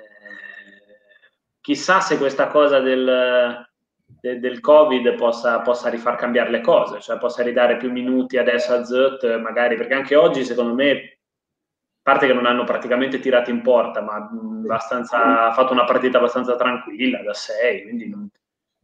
[1.60, 3.67] chissà se questa cosa del,
[4.20, 8.72] de, del Covid possa, possa, rifar cambiare le cose, cioè possa ridare più minuti adesso
[8.72, 11.18] a Zöt, magari, perché anche oggi secondo me
[12.02, 17.22] parte che non hanno praticamente tirato in porta, ma ha fatto una partita abbastanza tranquilla
[17.22, 18.28] da 6, quindi non,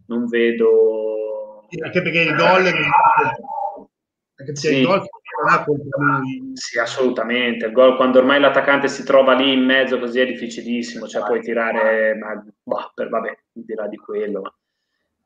[0.09, 1.67] non vedo...
[1.83, 2.71] Anche perché il gol...
[4.37, 4.79] Anche sì.
[4.79, 5.07] il gol
[6.53, 7.67] Sì, assolutamente.
[7.67, 11.41] Il gol, quando ormai l'attaccante si trova lì in mezzo così è difficilissimo, cioè puoi
[11.41, 14.57] tirare, ma boh, per, vabbè, dirà di quello.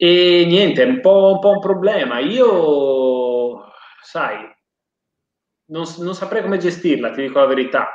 [0.00, 2.20] E niente, è un po', un po' un problema.
[2.20, 3.64] Io,
[4.00, 4.48] sai,
[5.70, 7.88] non, non saprei come gestirla, ti dico la verità.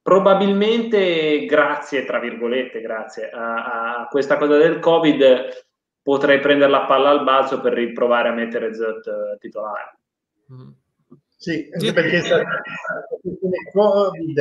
[0.00, 5.64] Probabilmente grazie, tra virgolette, grazie a, a questa cosa del Covid
[6.00, 9.98] potrei prendere la palla al balzo per riprovare a mettere Zot eh, titolare.
[10.52, 10.70] Mm.
[11.36, 12.16] Sì, anche perché
[13.22, 14.38] il Covid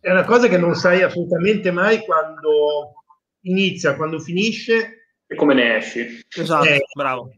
[0.00, 2.97] è una cosa che non sai assolutamente mai quando
[3.48, 6.24] inizia, quando finisce e come ne esci.
[6.36, 7.32] Esatto, eh, bravo.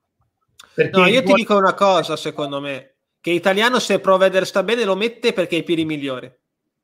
[0.93, 4.97] No, io ti dico una cosa, secondo me, che italiano se Proveder sta bene lo
[4.97, 6.33] mette perché ha i piedi migliori.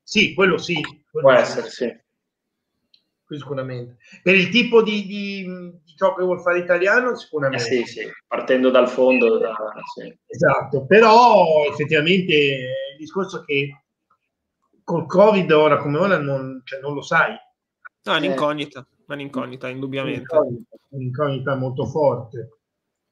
[0.03, 0.81] Sì, quello sì.
[1.11, 1.43] Quello Può sì.
[1.43, 2.05] essere, sì.
[3.29, 3.97] Sicuramente.
[4.23, 5.45] Per il tipo di, di,
[5.85, 7.65] di gioco che vuol fare italiano, sicuramente.
[7.65, 9.39] Eh sì, sì, partendo dal fondo.
[9.39, 9.55] Da,
[9.95, 10.17] sì.
[10.27, 13.85] Esatto, però effettivamente il discorso che
[14.85, 17.35] col Covid ora come ora non, cioè, non lo sai.
[18.05, 20.35] No, è un'incognita, è un'incognita, indubbiamente.
[20.37, 22.51] Un'incognita, un'incognita molto forte.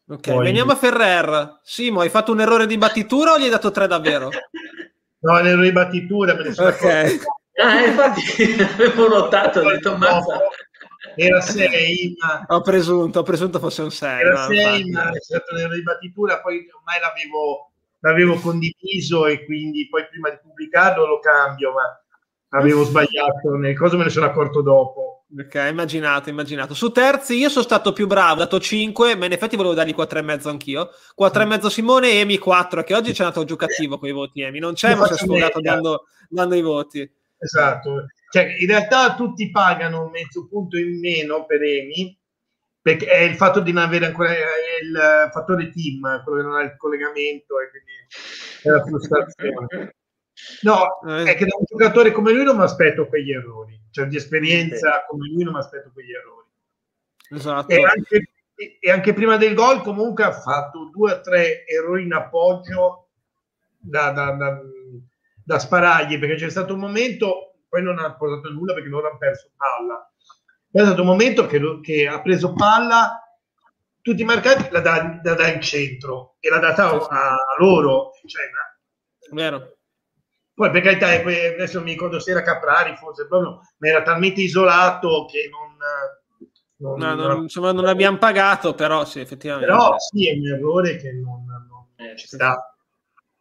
[0.07, 0.45] Ok, Poi...
[0.45, 1.61] veniamo a Ferrer.
[1.63, 4.29] Simo, hai fatto un errore di battitura o gli hai dato tre davvero?
[5.21, 6.35] no, un errore di battitura.
[6.35, 7.21] Me ne sono ok.
[7.63, 8.23] Ah, infatti
[8.61, 10.41] avevo notato, ho detto mazza.
[11.17, 12.45] Era 6, ma...
[12.49, 14.21] Ho presunto, ho presunto fosse un 6.
[14.21, 19.45] Era 6, ma è stato un errore di battitura, poi ormai l'avevo, l'avevo condiviso e
[19.45, 21.83] quindi poi prima di pubblicarlo lo cambio, ma
[22.59, 25.24] avevo sbagliato nel coso, me ne sono accorto dopo.
[25.37, 26.75] Ok, immaginato, immaginato.
[26.75, 29.93] Su terzi io sono stato più bravo, ho dato 5, ma in effetti volevo dargli
[29.93, 30.91] 4,5 anch'io.
[31.19, 34.61] 4,5 Simone e Emi 4, che oggi c'è andato giù cattivo con i voti Emi.
[34.61, 37.11] Non c'è, ma si è sfogato dando, dando, i voti.
[37.37, 38.07] Esatto.
[38.31, 42.17] Cioè, in realtà tutti pagano mezzo punto in meno per Emi,
[42.81, 46.63] perché è il fatto di non avere ancora il fattore team, quello che non ha
[46.63, 47.93] il collegamento e quindi
[48.63, 49.95] è la frustrazione.
[50.63, 51.31] No, eh.
[51.31, 55.05] è che da un giocatore come lui non mi aspetto quegli errori, cioè di esperienza
[55.09, 56.49] come lui non mi aspetto quegli errori.
[57.31, 57.73] Esatto.
[57.73, 58.31] E anche,
[58.81, 63.09] e anche, prima del gol comunque ha fatto due o tre errori in appoggio
[63.79, 64.61] da, da, da,
[65.45, 69.19] da sparargli, perché c'è stato un momento, poi non ha portato nulla perché loro hanno
[69.19, 70.11] perso palla.
[70.71, 73.21] È stato un momento che, che ha preso palla,
[74.01, 78.11] tutti i marcati la dà, la dà in centro e l'ha data a, a loro.
[78.27, 78.51] Cioè,
[79.31, 79.74] Vero
[80.55, 85.27] poi per carità, adesso mi ricordo se era Caprari, forse proprio, ma era talmente isolato
[85.29, 86.97] che non...
[86.97, 89.73] non, no, non, insomma, non abbiamo pagato, però sì, effettivamente.
[89.73, 92.73] Però sì, è un errore che non, non eh, ci sta.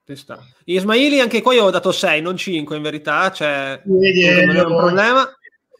[0.06, 0.44] Ci sta.
[0.66, 4.64] Ismaili anche qua io ho dato 6, non 5 in verità, cioè, Vedi, non è
[4.64, 5.38] un problema.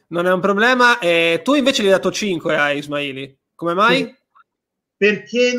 [0.08, 1.00] Non è un problema.
[1.00, 3.38] E tu invece gli hai dato 5 a Ismaili.
[3.56, 3.98] Come mai?
[3.98, 4.22] Sì
[4.96, 5.54] perché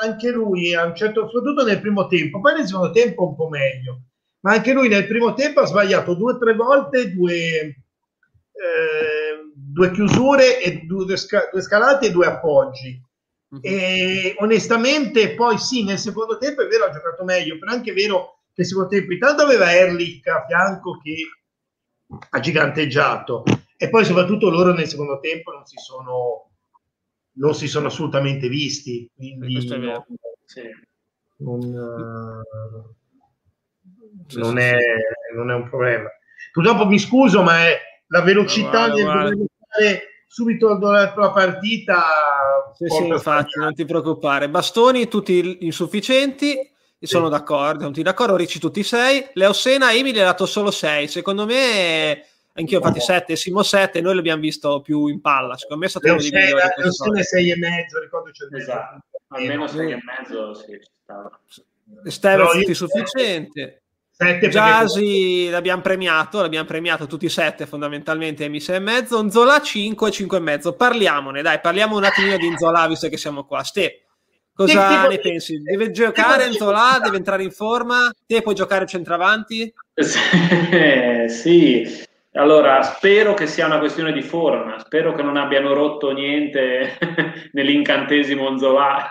[0.00, 3.48] anche lui a un certo soprattutto nel primo tempo poi nel secondo tempo un po'
[3.48, 4.04] meglio
[4.40, 7.74] ma anche lui nel primo tempo ha sbagliato due o tre volte due, eh,
[9.54, 13.02] due chiusure e due, due, scalate e due appoggi.
[13.50, 13.60] Uh-huh.
[13.62, 17.92] E onestamente, poi sì, nel secondo tempo è vero, ha giocato meglio, però è anche
[17.92, 21.16] vero che nel secondo tempo intanto aveva Erlich a fianco che
[22.30, 23.44] ha giganteggiato
[23.76, 26.50] e poi soprattutto loro nel secondo tempo non si sono,
[27.34, 29.10] non si sono assolutamente visti.
[29.14, 30.06] Quindi questo è vero.
[30.44, 30.62] Sì.
[31.40, 32.94] Non, uh,
[34.34, 34.76] non, è,
[35.34, 36.08] non, è, un problema.
[36.52, 39.36] Purtroppo mi scuso, ma è la velocità no, del dover
[39.68, 42.02] fare subito dopo la partita.
[42.74, 44.48] Sì, sì, infatti, non ti preoccupare.
[44.48, 46.56] Bastoni tutti insufficienti.
[47.00, 49.24] Sono d'accordo, tutti d'accordo, Ricci tutti sei.
[49.34, 51.06] Leo Sena, Emily ha dato solo 6.
[51.06, 52.24] Secondo me
[52.58, 55.56] Anch'io infatti 7, Simo 7, noi l'abbiamo visto più in palla.
[55.56, 56.62] Secondo me è stato uno dei migliori.
[56.76, 59.04] Leossene 6 e mezzo, ricordo c'è esatto.
[59.28, 60.80] Almeno 6 e mezzo, sì.
[62.10, 63.82] Steve è sufficiente.
[64.18, 70.10] Jasi l'abbiamo premiato, l'abbiamo premiato tutti e sette fondamentalmente Emi 6 e mezzo, Nzola 5
[70.10, 70.72] 5 e mezzo.
[70.74, 73.62] Parliamone, dai, parliamo un attimino di Nzola visto che siamo qua.
[73.62, 74.06] Ste,
[74.52, 75.62] cosa ne pensi?
[75.62, 78.10] Deve giocare Nzola, deve entrare in forma?
[78.26, 79.72] Te puoi giocare centravanti?
[81.28, 86.98] sì, allora, spero che sia una questione di forma, spero che non abbiano rotto niente
[87.52, 89.10] nell'incantesimo Nzola.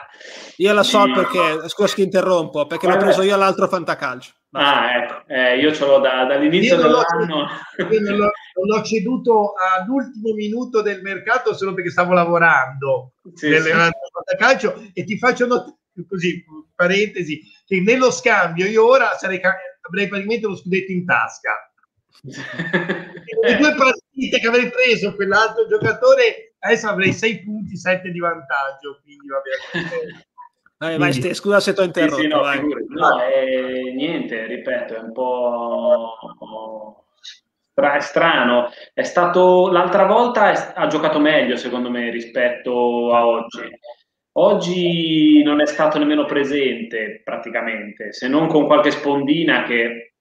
[0.58, 1.14] Io la so di...
[1.14, 4.32] perché, scusa che interrompo, perché l'ho preso io all'altro fantacalcio.
[4.52, 7.48] Ah, ecco, eh, io ce l'ho da, dall'inizio dell'anno.
[7.78, 13.70] Io non l'ho, l'ho, ceduto all'ultimo minuto del mercato solo perché stavo lavorando sì, sì.
[13.70, 15.76] fantacalcio e ti faccio notare,
[16.08, 19.42] così, parentesi, che nello scambio io ora sarei,
[19.82, 21.68] avrei praticamente lo scudetto in tasca
[22.24, 29.00] le due partite che avrei preso quell'altro giocatore, adesso avrei 6 punti, 7 di vantaggio.
[29.04, 30.26] Quindi va bene.
[30.80, 32.16] Vai, vai, Ste, scusa se ti ho interrotto.
[32.16, 37.08] Sì, sì, no, no eh, niente, ripeto, è un po'
[37.74, 38.72] è strano.
[38.94, 43.68] È stato l'altra volta è, ha giocato meglio, secondo me, rispetto a oggi.
[44.40, 50.14] Oggi non è stato nemmeno presente praticamente, se non con qualche spondina che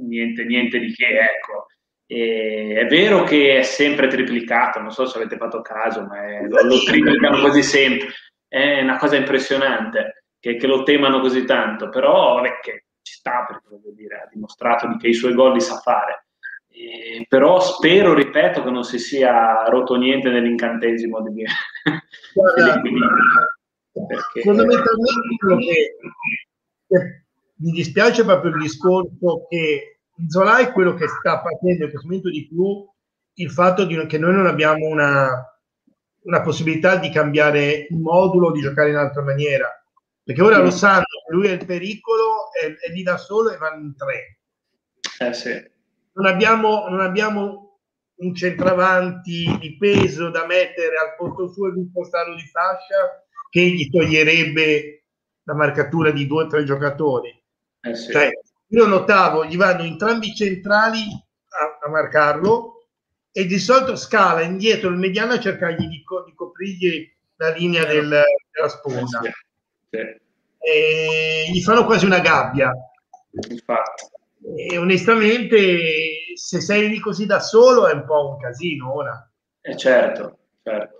[0.00, 1.66] niente, niente di che, ecco.
[2.06, 6.42] E è vero che è sempre triplicato, non so se avete fatto caso, ma è,
[6.46, 8.08] lo, lo, triplicano così sempre.
[8.48, 13.44] È una cosa impressionante che, che lo temano così tanto, però vabbè, che ci sta
[13.46, 16.26] perché voglio dire, ha dimostrato che i suoi gol li sa fare.
[16.70, 21.44] E, però spero, ripeto, che non si sia rotto niente nell'incantesimo di
[24.06, 24.40] perché...
[24.42, 25.96] Fondamentalmente quello che,
[26.86, 27.24] che
[27.56, 32.30] mi dispiace proprio il discorso che Zola è quello che sta facendo in questo momento
[32.30, 32.88] di più
[33.34, 35.28] il fatto di, che noi non abbiamo una,
[36.22, 39.68] una possibilità di cambiare il modulo, di giocare in altra maniera.
[40.22, 43.82] Perché ora lo sanno, lui è il pericolo, è, è lì da solo e vanno
[43.82, 44.40] in tre.
[45.20, 45.70] Eh sì.
[46.12, 47.80] non, abbiamo, non abbiamo
[48.16, 53.62] un centravanti di peso da mettere al posto suo e un postarlo di fascia che
[53.62, 55.04] gli toglierebbe
[55.44, 57.30] la marcatura di due o tre giocatori.
[57.80, 58.12] Eh sì.
[58.12, 58.30] cioè,
[58.68, 62.77] io notavo, gli vanno entrambi i centrali a, a, marcarlo
[63.32, 67.84] e di solito scala indietro il mediano a cercargli di, co- di coprirgli la linea
[67.84, 68.08] del,
[68.50, 69.20] della sponda.
[69.20, 69.32] Eh
[69.90, 70.26] sì.
[70.58, 72.72] E gli fanno quasi una gabbia.
[73.48, 74.06] Infatti.
[74.56, 75.78] E onestamente,
[76.34, 79.30] se sei lì così da solo è un po' un casino ora.
[79.60, 80.96] Eh certo, certo.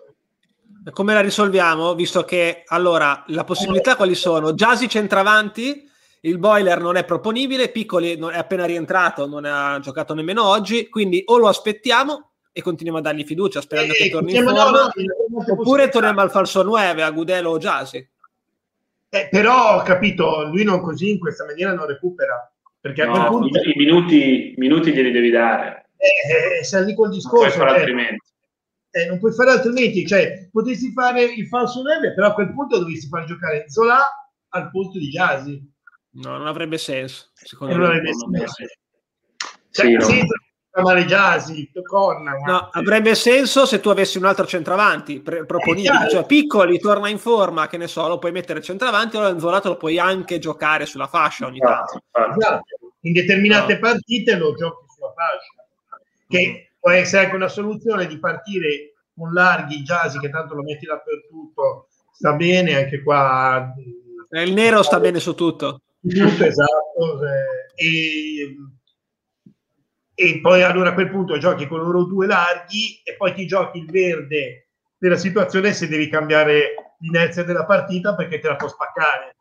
[0.91, 1.95] Come la risolviamo?
[1.95, 4.55] Visto che allora la possibilità quali sono?
[4.55, 5.87] Giasi centravanti
[6.23, 11.23] il boiler non è proponibile, Piccoli è appena rientrato, non ha giocato nemmeno oggi, quindi
[11.27, 14.71] o lo aspettiamo e continuiamo a dargli fiducia sperando eh, che torni in forma, no,
[14.71, 18.09] no, oppure torniamo al falso 9, a Gudelo o Jasi.
[19.11, 22.51] Eh, però ho capito, lui non così in questa maniera non recupera.
[22.81, 23.59] Perché no, a punto...
[23.59, 25.91] i minuti, minuti glieli devi dare.
[25.97, 27.45] Eh, eh, sei lì col discorso.
[27.45, 28.27] Non puoi fare cioè, altrimenti.
[28.91, 32.79] Eh, non puoi fare altrimenti, cioè potresti fare il falso 9, però a quel punto
[32.79, 33.99] dovresti far giocare Zola
[34.51, 35.73] al posto di Jasi.
[36.11, 37.31] No, non avrebbe senso.
[37.35, 38.55] Secondo non me avrebbe senso.
[39.71, 41.05] Cioè, sì, no.
[41.05, 46.79] Jasi, Corna, no, avrebbe senso se tu avessi un altro centravanti pre- proponibile, cioè piccoli,
[46.79, 50.39] torna in forma, che ne so, lo puoi mettere centravanti, allora Nzolato lo puoi anche
[50.39, 52.01] giocare sulla fascia ogni tanto.
[52.13, 52.65] Esatto.
[53.01, 53.81] In determinate no.
[53.81, 56.79] partite lo giochi sulla fascia, che mm.
[56.79, 61.89] può essere anche una soluzione di partire con larghi, Jasi, che tanto lo metti dappertutto,
[62.13, 63.73] sta bene, anche qua...
[64.31, 67.21] Il nero sta bene su tutto tutto esatto.
[67.25, 68.57] Eh, e,
[70.15, 73.79] e poi allora a quel punto giochi con loro due larghi e poi ti giochi
[73.79, 79.37] il verde della situazione se devi cambiare l'inerzia della partita perché te la può spaccare.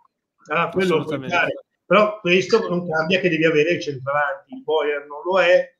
[0.50, 1.04] Allora, quello
[1.86, 4.54] Però questo non cambia che devi avere il centravanti.
[4.54, 5.76] Il Boyer non lo è,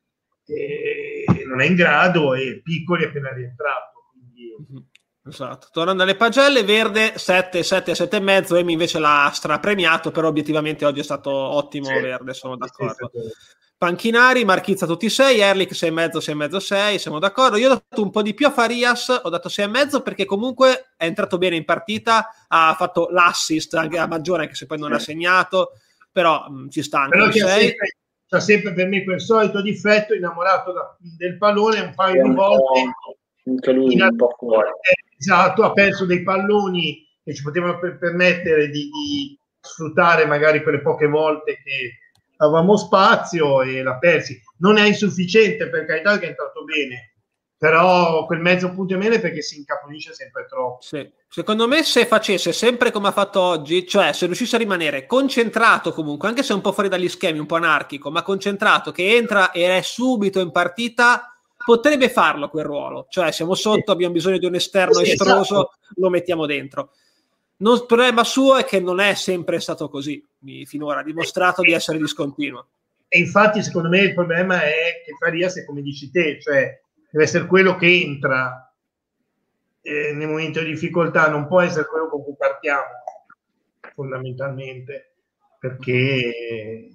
[1.48, 4.10] non è in grado e Piccoli è appena rientrato.
[4.12, 4.90] Quindi...
[5.30, 10.28] Esatto, tornando alle pagelle, Verde 7, 7, 7 e mezzo, Emi invece l'ha strapremiato, però
[10.28, 12.00] obiettivamente oggi è stato ottimo sì.
[12.00, 13.12] Verde, sono d'accordo.
[13.14, 17.20] Sì, sì, Panchinari, Marchizza tutti 6, Erlich 6 e mezzo, 6 e mezzo, 6, siamo
[17.20, 17.58] d'accordo.
[17.58, 20.26] Io ho dato un po' di più a Farias, ho dato 6 e mezzo perché
[20.26, 24.80] comunque è entrato bene in partita, ha fatto l'assist anche a maggiore, anche se poi
[24.80, 25.74] non ha segnato,
[26.12, 27.44] però mh, ci sta anche però 6.
[27.44, 27.96] Sempre,
[28.28, 32.82] c'ha sempre per me quel solito difetto, innamorato da, del pallone un paio di volte.
[33.46, 34.70] Anche lui un po' fuori
[35.18, 40.82] Esatto, ha perso dei palloni che ci potevano per- permettere di, di, sfruttare magari quelle
[40.82, 41.98] poche volte che,
[42.38, 44.40] avevamo spazio e l'ha persi.
[44.60, 47.16] Non è insufficiente per carità che è entrato bene,
[47.58, 50.82] però quel mezzo punto e meno perché si incaponisce sempre troppo.
[50.82, 51.10] Sì.
[51.30, 55.92] Secondo me se facesse sempre come ha fatto oggi, cioè se riuscisse a rimanere concentrato
[55.92, 59.52] comunque, anche se un po' fuori dagli schemi, un po' anarchico, ma concentrato, che entra
[59.52, 61.37] e è subito in partita,
[61.68, 63.08] potrebbe farlo quel ruolo.
[63.10, 65.78] Cioè siamo sotto, abbiamo bisogno di un esterno sì, estroso, esatto.
[65.96, 66.92] lo mettiamo dentro.
[67.58, 70.26] Non, il problema suo è che non è sempre stato così,
[70.64, 72.68] finora ha dimostrato di essere discontinuo.
[73.10, 77.26] E infatti secondo me il problema è che Farias è come dici te, cioè deve
[77.26, 78.74] essere quello che entra
[79.82, 83.04] eh, nel momento di difficoltà, non può essere quello con cui partiamo
[83.94, 85.16] fondamentalmente,
[85.60, 86.92] perché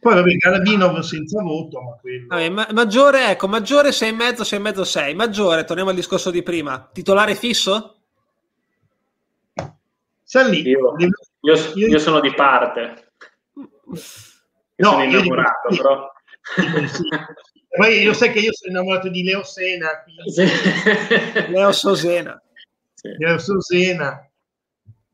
[0.00, 2.26] poi vabbè, Galabinov senza voto, ma quello...
[2.28, 5.14] Vabbè, ma- maggiore, ecco, maggiore 6,5, 6,5, 6.
[5.14, 6.90] Maggiore, torniamo al discorso di prima.
[6.92, 7.96] Titolare fisso?
[10.22, 10.60] Salì.
[10.60, 13.12] Io, io, io, sono di parte.
[13.54, 13.98] Io
[14.76, 16.12] no, sono innamorato, io però...
[16.86, 17.08] Sì.
[17.74, 20.04] Poi io sai che io sono innamorato di Leo Sena.
[20.26, 20.44] Sì.
[21.48, 22.38] Leo Sosena.
[22.92, 23.08] Sì.
[23.16, 24.30] Leo Sosena,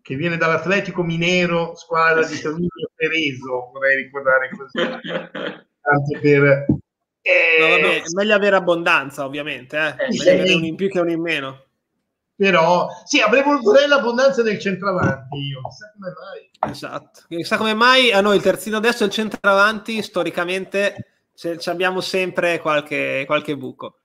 [0.02, 4.78] che viene dall'Atletico Minero, squadra di Torino Pereso, vorrei ricordare così.
[5.00, 6.66] Tanto per...
[7.22, 10.04] Eh, no, vabbè, è meglio avere abbondanza, ovviamente, eh?
[10.04, 11.62] eh meglio avere un in più che un in meno
[12.38, 16.70] però sì, avrei voluto l'abbondanza del centravanti io, chissà come mai.
[16.70, 22.00] Esatto, chissà come mai a noi il terzino adesso e il centravanti storicamente ci abbiamo
[22.00, 23.98] sempre qualche, qualche buco.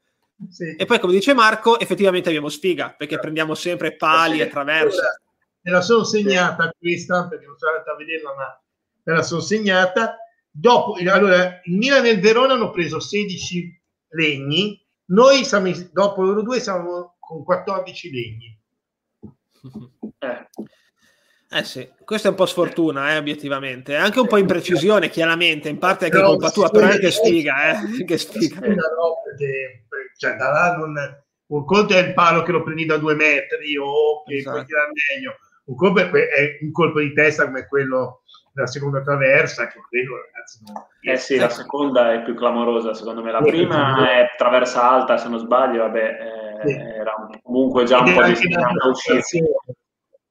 [0.49, 0.75] Sì.
[0.75, 5.21] E poi, come dice Marco, effettivamente abbiamo sfiga perché prendiamo sempre pali e traverse.
[5.61, 8.61] Me la sono segnata questa perché non sono andata a vederla, ma
[9.03, 10.17] me la sono segnata.
[10.49, 16.41] Dopo, allora, il Milan e il Verona hanno preso 16 legni, noi siamo, dopo loro
[16.41, 18.59] due siamo con 14 legni.
[20.19, 20.47] Eh.
[21.49, 23.95] eh sì, questa è un po' sfortuna, eh, obiettivamente.
[23.95, 25.69] Anche un po' imprecisione, chiaramente.
[25.69, 28.03] In parte è anche colpa tua, però anche sfiga, eh.
[28.03, 28.59] Che sfiga.
[28.59, 29.85] No, perché,
[30.17, 30.95] cioè, da là non,
[31.47, 34.55] un conto è il palo che lo prendi da due metri o che esatto.
[34.55, 35.35] puoi tirare meglio.
[35.65, 38.22] Un colpo è, è, un colpo di testa come quello
[38.53, 40.85] della seconda traversa, che quello, ragazzi, non...
[41.01, 43.31] Eh sì, la seconda è più clamorosa, secondo me.
[43.31, 46.75] La prima è traversa alta, se non sbaglio, vabbè, eh, sì.
[46.75, 49.21] era comunque già un po' a uscire.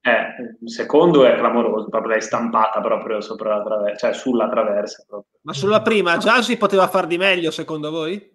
[0.05, 5.05] Eh, il secondo è clamoroso, proprio l'hai stampata proprio sopra la traversa, cioè sulla traversa.
[5.07, 5.39] Proprio.
[5.43, 8.31] Ma sulla prima, già si poteva far di meglio, secondo voi?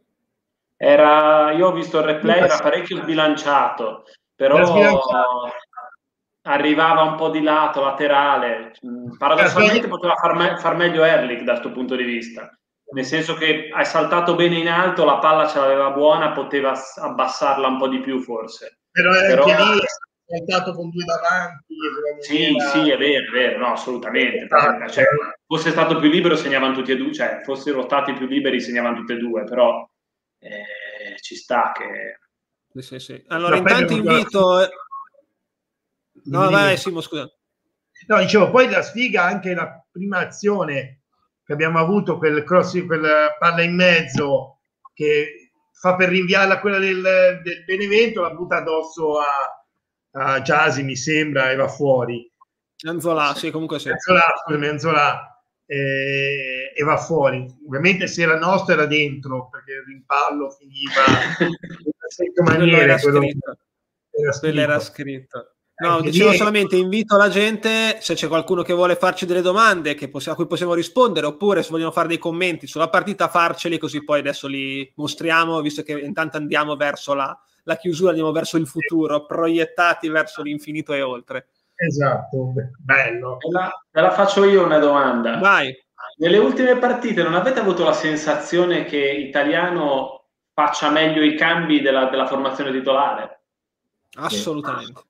[0.77, 4.03] Era, io ho visto il replay, era parecchio sbilanciato,
[4.35, 4.63] però
[6.47, 8.73] arrivava un po' di lato, laterale.
[8.85, 12.51] Mm, paradossalmente poteva far, me- far meglio Erlich da questo punto di vista.
[12.93, 17.67] Nel senso che hai saltato bene in alto, la palla ce l'aveva buona, poteva abbassarla
[17.67, 18.79] un po' di più forse.
[18.89, 19.43] Però, Però...
[19.43, 21.75] anche lì è saltato con due davanti.
[22.19, 22.69] Sì, era...
[22.69, 24.47] sì, è vero, è vero, no, assolutamente.
[24.89, 25.05] Cioè,
[25.45, 29.11] fosse stato più libero segnavano tutti e due, cioè fossero stati più liberi segnavano tutti
[29.11, 29.85] e due, però
[30.39, 32.19] eh, ci sta che...
[32.71, 33.23] Sì, sì, sì.
[33.27, 34.69] Allora, intanto invito...
[36.28, 37.30] No, vai Simo, scusa.
[38.07, 41.01] No, dicevo, poi la sfiga anche la prima azione
[41.43, 44.59] che abbiamo avuto, quel cross, quella palla in mezzo
[44.93, 47.01] che fa per rinviarla a quella del,
[47.43, 49.63] del Benevento, la butta addosso a,
[50.11, 52.30] a Giasi, mi sembra, e va fuori.
[52.86, 53.89] Anzola, sì, comunque sì.
[53.89, 57.45] Anzola, scusami, Anzola, eh, e va fuori.
[57.65, 61.03] Ovviamente se era nostro era dentro, perché il rimpallo finiva
[61.45, 61.53] in
[62.07, 62.82] sette maniere.
[62.82, 63.21] Era quello.
[63.21, 64.39] Era scritto.
[64.39, 65.57] Quello era scritto.
[65.80, 70.36] No, dicevo solamente invito la gente, se c'è qualcuno che vuole farci delle domande possiamo,
[70.36, 74.19] a cui possiamo rispondere, oppure se vogliono fare dei commenti sulla partita, farceli così poi
[74.19, 79.28] adesso li mostriamo, visto che intanto andiamo verso la, la chiusura, andiamo verso il futuro,
[79.28, 81.49] proiettati verso l'infinito e oltre.
[81.75, 83.38] Esatto, bello.
[83.38, 85.38] Ve la, ve la faccio io una domanda.
[85.38, 85.71] Vai.
[86.17, 92.05] Nelle ultime partite non avete avuto la sensazione che Italiano faccia meglio i cambi della,
[92.05, 93.41] della formazione titolare?
[94.15, 95.03] Assolutamente.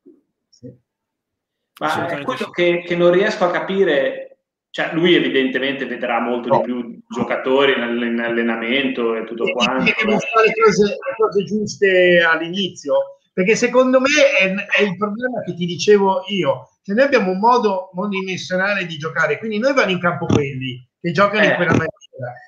[1.79, 4.39] Ma è quello che, che, non riesco a capire,
[4.71, 6.57] cioè lui evidentemente vedrà molto no.
[6.57, 9.83] di più giocatori in allenamento e tutto quanto.
[9.83, 14.09] Devono fare le cose, le cose giuste all'inizio, perché secondo me
[14.39, 16.77] è, è, il problema che ti dicevo io.
[16.81, 21.11] Se noi abbiamo un modo monodimensionale di giocare, quindi noi vanno in campo quelli che
[21.11, 21.49] giocano eh.
[21.49, 21.95] in quella maniera.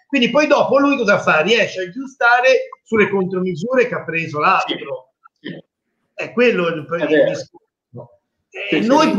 [0.07, 1.41] Quindi poi dopo lui cosa fa?
[1.41, 5.13] Riesce a aggiustare sulle contromisure che ha preso l'altro.
[5.39, 5.55] Sì.
[6.15, 7.58] È quello il, il discorso
[8.49, 9.17] e noi, il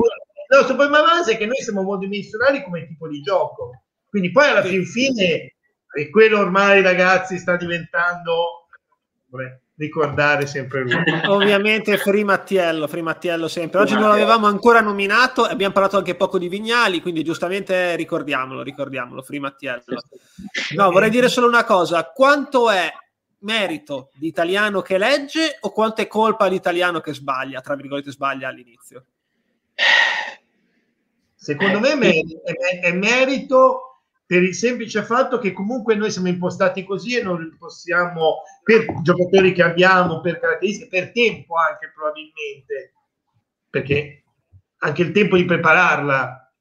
[0.49, 3.83] nostro problema base è che noi siamo monodimensionali come tipo di gioco.
[4.09, 5.55] Quindi poi alla fin fine,
[5.93, 8.66] e quello ormai ragazzi sta diventando,
[9.76, 10.93] ricordare sempre lui.
[11.26, 13.81] Ovviamente Fri Mattiello, Fri Mattiello sempre.
[13.81, 19.22] Oggi non l'avevamo ancora nominato, abbiamo parlato anche poco di Vignali, quindi giustamente ricordiamolo, ricordiamolo,
[19.22, 19.83] Fri Mattiello.
[20.74, 22.93] No, vorrei dire solo una cosa, quanto è
[23.43, 28.11] merito di italiano che legge o quanto è colpa di italiano che sbaglia, tra virgolette
[28.11, 29.05] sbaglia all'inizio?
[31.35, 33.91] Secondo me è, è merito
[34.31, 39.53] per il semplice fatto che comunque noi siamo impostati così e non possiamo, per giocatori
[39.53, 42.93] che abbiamo, per caratteristiche, per tempo anche probabilmente,
[43.68, 44.22] perché
[44.78, 46.53] anche il tempo di prepararla,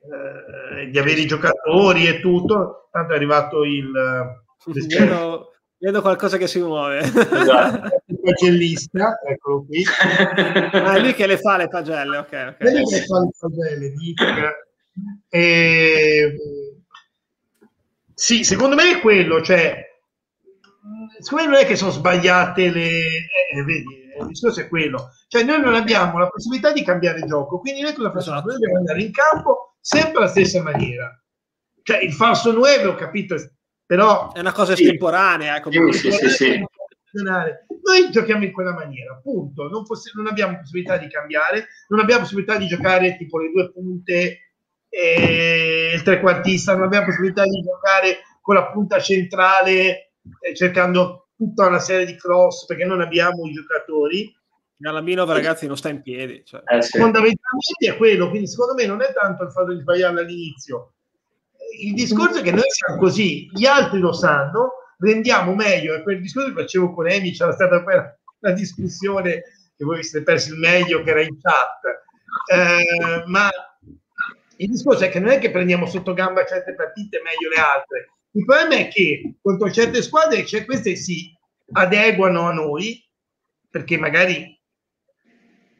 [0.00, 3.92] eh, di avere i giocatori e tutto, tanto è arrivato il...
[4.88, 6.98] Vedo, vedo qualcosa che si muove.
[6.98, 8.02] Esatto.
[8.20, 9.82] pagellista, eccolo qui.
[10.72, 12.26] ah, lui che le fa le pagelle, ok.
[12.26, 12.72] okay.
[12.72, 13.92] Lui che fa le pagelle,
[15.28, 16.36] e
[18.20, 19.82] sì, secondo me è quello, cioè,
[21.20, 22.88] secondo me non è che sono sbagliate le...
[23.52, 25.08] Eh, vedi, il discorso è quello.
[25.26, 28.40] Cioè, noi non abbiamo la possibilità di cambiare gioco, quindi noi cosa facciamo?
[28.40, 31.18] Noi dobbiamo andare in campo sempre alla stessa maniera.
[31.82, 33.36] Cioè, il falso 9, ho capito,
[33.86, 34.32] però...
[34.32, 35.58] È una cosa estemporanea, sì.
[35.58, 36.64] Ecco, sì, sì, sì,
[37.82, 39.68] Noi giochiamo in quella maniera, punto.
[39.68, 43.72] Non, poss- non, abbiamo possibilità di cambiare, non abbiamo possibilità di giocare tipo le due
[43.72, 44.38] punte
[44.88, 51.66] e il trequartista, non abbiamo possibilità di giocare con la punta centrale eh, cercando tutta
[51.66, 54.34] una serie di cross perché non abbiamo i giocatori.
[54.76, 56.42] Galamino, ragazzi, non sta in piedi.
[56.44, 56.62] Cioè.
[56.64, 56.98] Eh, sì.
[56.98, 60.94] Fondamentalmente è quello, quindi secondo me non è tanto il fatto di sbagliare all'inizio.
[61.78, 66.20] Il discorso è che noi siamo così, gli altri lo sanno, rendiamo meglio, e quel
[66.20, 67.94] discorso che facevo con Emi, c'era stata poi
[68.40, 69.42] una discussione
[69.76, 71.80] che voi vi siete persi il meglio che era in chat,
[72.52, 73.48] eh, ma
[74.56, 78.12] il discorso è che non è che prendiamo sotto gamba certe partite meglio le altre.
[78.32, 81.34] Il problema è che contro certe squadre, cioè queste si
[81.72, 83.02] adeguano a noi,
[83.70, 84.58] perché magari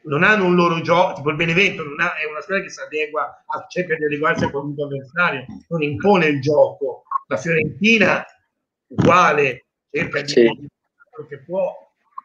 [0.03, 3.43] non hanno un loro gioco, tipo il Benevento ha, è una squadra che si adegua,
[3.45, 7.03] a, cerca di adeguarsi a qualunque avversario, non impone il gioco.
[7.27, 8.25] La Fiorentina
[8.95, 10.45] uguale, cerca di sì.
[10.45, 11.73] quello che può.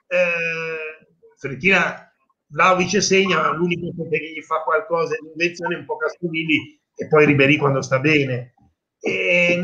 [0.09, 1.07] Eh,
[1.37, 2.13] Fiorentina
[2.49, 7.27] Vlaovic segna, l'unico che gli fa qualcosa in invenzione è un po' Castellini e poi
[7.27, 8.55] Ribery quando sta bene.
[9.01, 9.63] E,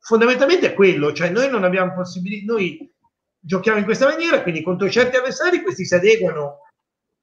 [0.00, 2.90] fondamentalmente è quello, cioè noi non abbiamo possibilità, noi
[3.38, 6.60] giochiamo in questa maniera, quindi contro certi avversari questi si adeguano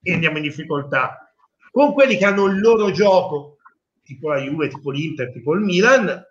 [0.01, 1.34] e andiamo in difficoltà.
[1.72, 3.58] Con quelli che hanno il loro gioco,
[4.03, 6.24] tipo la Juve, tipo l'Inter, tipo il Milan,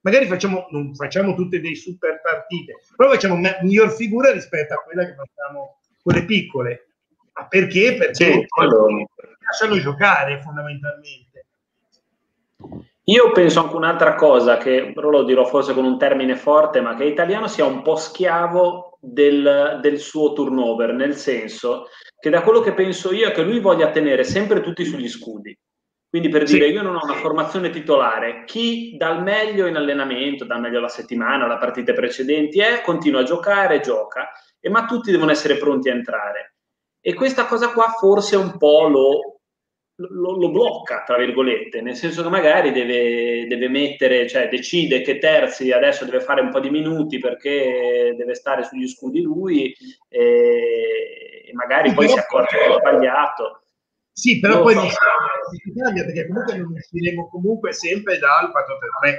[0.00, 5.04] magari facciamo, non facciamo tutte dei super partite, però facciamo miglior figura rispetto a quella
[5.04, 6.84] che facciamo quelle piccole
[7.40, 7.96] ma perché?
[7.96, 8.46] Perché sì,
[9.38, 11.46] lasciano giocare fondamentalmente.
[13.04, 16.94] Io penso anche un'altra cosa, che però lo dirò forse con un termine forte, ma
[16.94, 21.86] che l'italiano sia un po' schiavo del, del, suo turnover, nel senso
[22.20, 25.58] che da quello che penso io è che lui voglia tenere sempre tutti sugli scudi.
[26.10, 30.44] Quindi per dire, io non ho una formazione titolare, chi dà il meglio in allenamento,
[30.44, 34.86] dà il meglio la settimana, la partite precedenti, è, continua a giocare, gioca, e, ma
[34.86, 36.56] tutti devono essere pronti a entrare.
[37.00, 39.40] E questa cosa qua forse un po' lo,
[40.08, 45.18] lo, lo blocca, tra virgolette, nel senso che magari deve, deve, mettere, cioè decide che
[45.18, 49.72] Terzi adesso deve fare un po' di minuti perché deve stare sugli scudi lui
[50.08, 53.59] e, e magari poi si accorge che è sbagliato.
[54.20, 58.76] Sì, però no, poi non si cambia perché comunque non usciremo comunque sempre dal 4
[59.00, 59.16] 3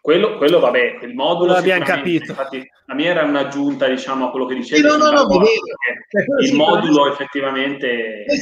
[0.00, 2.30] quello, quello, vabbè, il modulo l'abbiamo capito.
[2.30, 4.80] Infatti, la mia era un'aggiunta, diciamo, a quello che dicevi.
[4.80, 8.24] Sì, no, no, no, no cioè, il modulo effettivamente.
[8.24, 8.34] È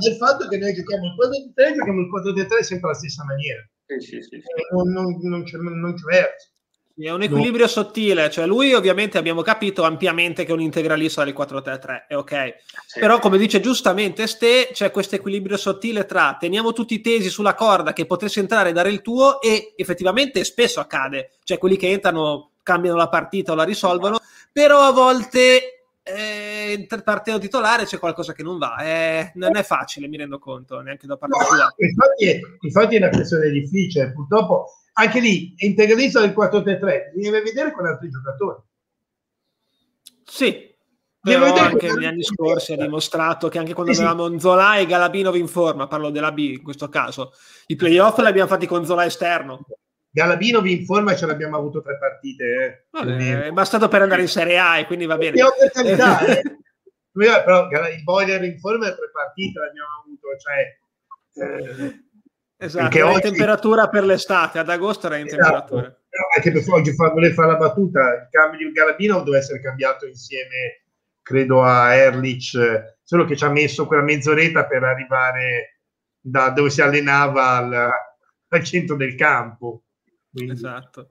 [0.00, 3.22] del fatto che noi giochiamo il 4 3 giochiamo il 4 3 sempre alla stessa
[3.24, 3.60] maniera.
[3.86, 4.28] Sì, sì, sì.
[4.30, 4.36] sì.
[4.36, 6.53] Eh, non, non, non, c'è, non c'è verso.
[6.96, 7.70] È un equilibrio no.
[7.70, 12.54] sottile, cioè lui ovviamente abbiamo capito ampiamente che è un integralista del 4-3-3, è ok.
[12.86, 13.00] Sì.
[13.00, 17.92] Però come dice giustamente Ste, c'è questo equilibrio sottile tra teniamo tutti tesi sulla corda
[17.92, 22.52] che potessi entrare e dare il tuo e effettivamente spesso accade, cioè quelli che entrano
[22.62, 24.20] cambiano la partita o la risolvono,
[24.52, 30.06] però a volte eh, partendo titolare c'è qualcosa che non va, eh, non è facile,
[30.06, 31.56] mi rendo conto, neanche da parte sua.
[31.56, 37.42] No, infatti, è, infatti è una questione difficile, purtroppo anche lì integralista del 4-3-3 deve
[37.42, 38.60] vedere con altri giocatori
[40.24, 40.72] sì
[41.24, 44.38] però anche negli anni scorsi ha dimostrato che anche quando sì, avevamo.
[44.38, 47.32] Zola e Galabinov in forma, parlo della B in questo caso,
[47.68, 49.64] i playoff li abbiamo fatti con Zola esterno.
[50.10, 52.44] Galabinov in forma ce l'abbiamo avuto tre partite.
[52.44, 52.84] Eh.
[52.90, 55.38] Vabbè, è bastato per andare in Serie A e quindi va bene.
[55.38, 56.18] Io per carità,
[57.10, 60.78] però il boiler in forma tre partite l'abbiamo avuto, cioè...
[61.36, 62.03] Eh,
[62.64, 63.20] Esatto, era oggi...
[63.20, 65.42] temperatura per l'estate, ad agosto era in esatto.
[65.42, 65.98] temperatura.
[66.36, 70.84] Anche per oggi fa, fare la battuta, il cambio di Galabino deve essere cambiato insieme
[71.24, 75.80] credo a Erlich, solo che ci ha messo quella mezz'oretta per arrivare
[76.20, 77.90] da dove si allenava al,
[78.48, 79.84] al centro del campo.
[80.30, 80.52] Quindi.
[80.52, 81.08] Esatto.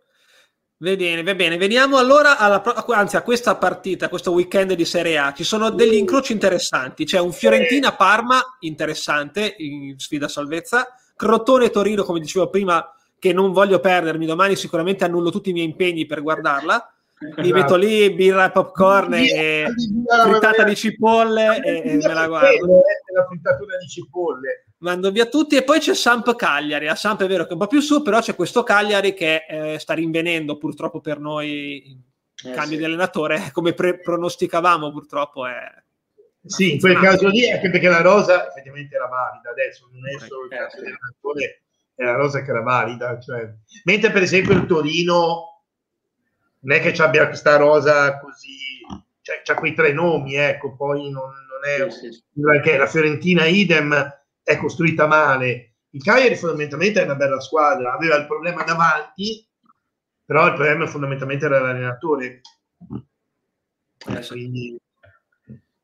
[0.78, 1.58] Va bene, va bene.
[1.58, 5.34] Veniamo allora alla, anzi, a questa partita, a questo weekend di Serie A.
[5.34, 7.06] Ci sono degli incroci interessanti.
[7.06, 10.88] C'è un Fiorentina-Parma interessante in sfida salvezza.
[11.24, 14.26] Crotone-Torino, come dicevo prima, che non voglio perdermi.
[14.26, 16.94] Domani sicuramente annullo tutti i miei impegni per guardarla.
[17.20, 17.54] Mi esatto.
[17.54, 19.66] metto lì, birra e popcorn e
[20.26, 22.82] frittata di cipolle e, e me la guardo.
[23.14, 27.28] La frittatura di cipolle mando via tutti e poi c'è Samp Cagliari a Samp è
[27.28, 30.58] vero che è un po' più su però c'è questo Cagliari che eh, sta rinvenendo
[30.58, 31.84] purtroppo per noi
[32.44, 32.78] il eh, cambio sì.
[32.80, 35.56] di allenatore come pre- pronosticavamo purtroppo è
[36.46, 40.20] sì in quel caso lì anche perché la rosa effettivamente era valida adesso non è
[40.20, 41.62] solo il caso dell'allenatore
[41.96, 43.54] è la rosa che era valida cioè.
[43.86, 45.64] mentre per esempio il Torino
[46.60, 48.58] non è che abbia questa rosa così
[49.22, 52.24] cioè c'ha quei tre nomi ecco poi non, non è sì, sì.
[52.42, 55.76] perché la Fiorentina idem è costruita male.
[55.92, 59.48] Il Cagliari fondamentalmente è una bella squadra, aveva il problema davanti,
[60.26, 62.42] però il problema fondamentalmente era l'allenatore.
[64.08, 64.78] Eh, quindi...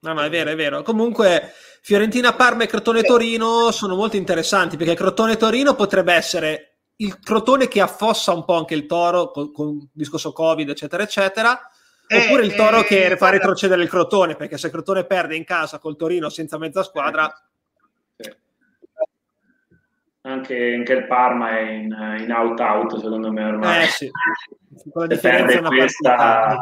[0.01, 0.81] No, no, è vero, è vero.
[0.81, 7.19] Comunque Fiorentina, Parma e Crotone Torino sono molto interessanti perché Crotone Torino potrebbe essere il
[7.19, 11.59] Crotone che affossa un po' anche il Toro con, con il discorso Covid, eccetera, eccetera.
[12.07, 15.35] Eh, oppure il Toro eh, che fa retrocedere il Crotone perché se il Crotone perde
[15.35, 17.31] in casa col Torino senza mezza squadra
[20.21, 23.83] anche, anche il Parma è in, in out-out, secondo me ormai.
[23.83, 24.09] Eh sì,
[24.91, 26.57] con la differenza questa...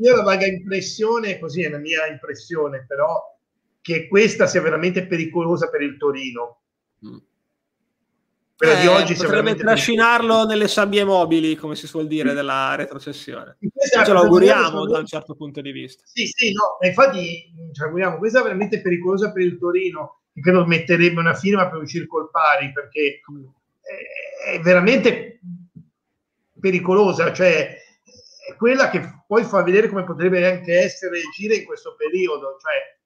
[0.00, 3.38] io ho la vaga impressione, così è la mia impressione, però,
[3.80, 6.60] che questa sia veramente pericolosa per il Torino.
[7.06, 7.16] Mm.
[8.56, 13.56] Quella eh, di oggi potrebbe trascinarlo nelle sabbie mobili, come si suol dire, della retrocessione.
[13.58, 16.02] Ce lo auguriamo da un certo punto di vista.
[16.04, 18.18] Sì, sì, no, infatti ci auguriamo.
[18.18, 22.30] Questa è veramente pericolosa per il Torino che credo metterebbe una firma per uscire col
[22.30, 23.20] pari perché
[24.46, 25.40] è veramente
[26.60, 27.79] pericolosa, cioè
[28.46, 32.98] è quella che poi fa vedere come potrebbe anche essere Gira in questo periodo, cioè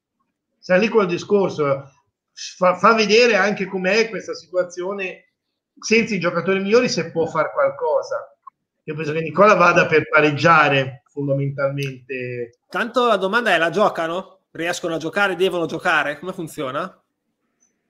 [0.58, 1.90] sta lì col discorso,
[2.32, 5.32] fa, fa vedere anche com'è questa situazione
[5.78, 8.36] senza i giocatori migliori se può fare qualcosa.
[8.84, 12.58] Io penso che Nicola vada per pareggiare fondamentalmente.
[12.68, 14.40] Tanto la domanda è: la giocano?
[14.50, 15.36] Riescono a giocare?
[15.36, 16.18] Devono giocare?
[16.18, 17.02] Come funziona?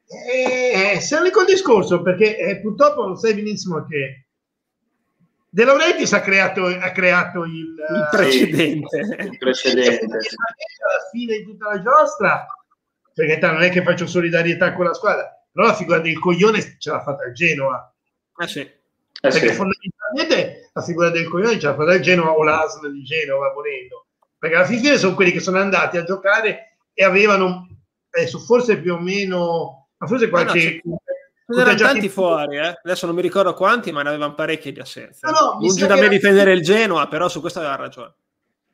[0.06, 4.23] Eh, siamo lì col discorso perché eh, purtroppo lo sai benissimo che
[5.54, 8.98] De Laurentiis ha creato, ha creato il, il precedente.
[8.98, 10.04] il precedente.
[10.04, 12.44] Alla fine di tutta la giostra,
[13.14, 16.90] perché non è che faccio solidarietà con la squadra, però la figura del coglione ce
[16.90, 17.94] l'ha fatta il Genoa.
[18.32, 18.62] Ah, sì.
[18.62, 18.72] Eh,
[19.20, 19.54] perché sì.
[19.54, 24.06] fondamentalmente la figura del coglione ce l'ha fatta il Genoa o l'ASL di Genova volendo.
[24.36, 27.68] Perché alla fine sono quelli che sono andati a giocare e avevano,
[28.10, 30.80] adesso forse più o meno ma forse qualche...
[30.82, 31.00] No,
[31.46, 32.80] no, erano tanti fuori, eh?
[32.82, 35.30] adesso non mi ricordo quanti, ma ne avevano parecchi di assenza.
[35.30, 38.14] No, no, Lungi da me difendere il Genoa, però su questo aveva ragione.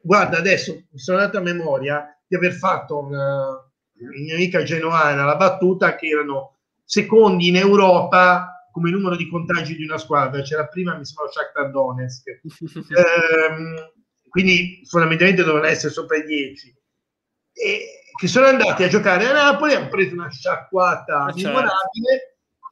[0.02, 5.24] Guarda, adesso mi sono dato a memoria di aver fatto una, in mia amica genoana
[5.24, 10.40] la battuta che erano secondi in Europa come numero di contagi di una squadra.
[10.42, 12.40] C'era prima, mi sembra, Shakhtar Donetsk.
[12.96, 13.92] ehm,
[14.28, 16.78] quindi fondamentalmente dovevano essere sopra i 10.
[17.52, 17.84] E,
[18.18, 21.58] che sono andati a giocare a Napoli, hanno preso una sciacquata ah, certo.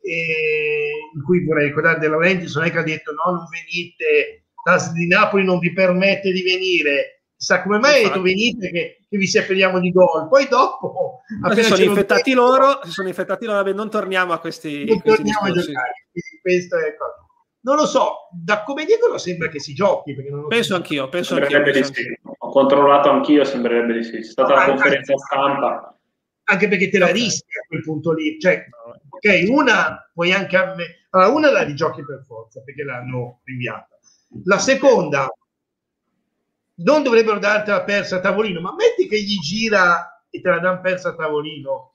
[0.03, 4.93] In cui vorrei ricordare De Laurentiis non è che ha detto no, non venite, l'AS
[4.93, 9.17] di Napoli non vi permette di venire, chissà come mai ha detto venite che, che
[9.17, 11.21] vi separiamo di gol, poi dopo...
[11.55, 14.85] Si sono infettati detto, loro, si sono infettati loro, vabbè, non torniamo a questi...
[14.85, 15.71] Non questi torniamo discorsi.
[15.71, 16.97] a giocare,
[17.61, 20.15] non lo so, da come dicono sembra che si giochi.
[20.49, 20.75] penso so.
[20.77, 21.61] anch'io, penso anch'io.
[21.61, 22.17] Penso anch'io.
[22.39, 24.17] Ho controllato anch'io, sembrerebbe di sì.
[24.19, 25.99] È stata no, la conferenza anche, stampa.
[26.45, 28.39] Anche perché te la rischi a quel punto lì.
[28.41, 28.69] Cioè,
[29.19, 30.57] ok, una puoi anche...
[31.11, 33.99] Allora, una la rigiochi per forza, perché l'hanno rinviata.
[34.45, 35.31] La seconda,
[36.77, 40.81] non dovrebbero dartela persa a tavolino, ma metti che gli gira e te la danno
[40.81, 41.93] persa a tavolino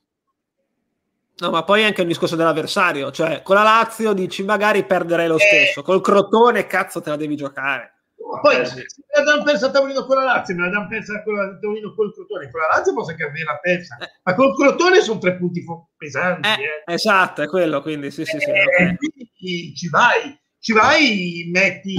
[1.36, 5.38] No, ma poi anche il discorso dell'avversario, cioè con la Lazio dici magari perderei lo
[5.38, 5.39] eh.
[5.39, 7.92] stesso, col Crotone cazzo te la devi giocare.
[8.41, 8.86] Poi eh, se me
[9.17, 11.24] la danno persa a tavolino con la Lazio, me la danno persa a
[11.59, 14.09] tavolino col Crotone, con la Lazio posso che averla persa, eh.
[14.24, 15.63] ma col Crotone sono tre punti
[15.97, 16.47] pesanti.
[16.47, 16.53] Eh,
[16.86, 16.93] eh.
[16.93, 18.49] Esatto, è quello, quindi sì, sì, sì.
[18.49, 18.95] Eh, okay.
[18.95, 21.93] Quindi ci vai, ci vai, metti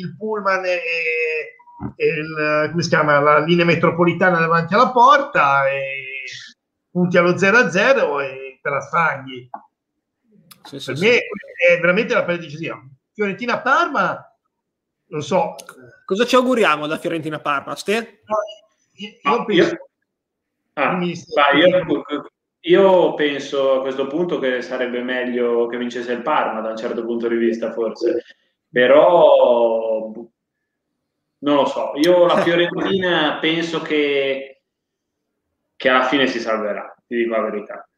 [0.00, 0.80] il pullman e,
[1.96, 6.22] e il, come si chiama, la linea metropolitana davanti alla porta e
[6.90, 9.48] punti allo 0-0 e te la sfagli.
[10.62, 11.72] Sì, per sì, me sì.
[11.72, 12.80] è veramente la pelle decisiva.
[13.12, 14.35] Fiorentina-Parma
[15.08, 15.54] non so.
[16.04, 17.74] Cosa ci auguriamo da Fiorentina Parma?
[17.74, 18.20] Ste?
[18.24, 18.36] No,
[18.92, 19.88] io, io penso...
[20.74, 20.98] Ah,
[21.54, 22.04] io,
[22.60, 27.04] io, penso a questo punto che sarebbe meglio che vincesse il Parma da un certo
[27.04, 28.24] punto di vista, forse.
[28.70, 30.12] Però
[31.38, 31.92] non lo so.
[31.96, 34.62] Io la Fiorentina penso che,
[35.76, 37.88] che alla fine si salverà, ti dico la verità.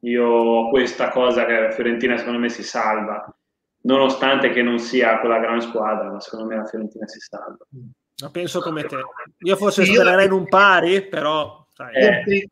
[0.00, 3.32] Io ho questa cosa che la Fiorentina secondo me si salva
[3.82, 7.64] nonostante che non sia quella gran squadra, ma secondo me la Fiorentina si salva.
[8.16, 8.98] La penso come te.
[9.38, 11.60] Io forse spererei in un pari, però...
[11.94, 12.46] Eh.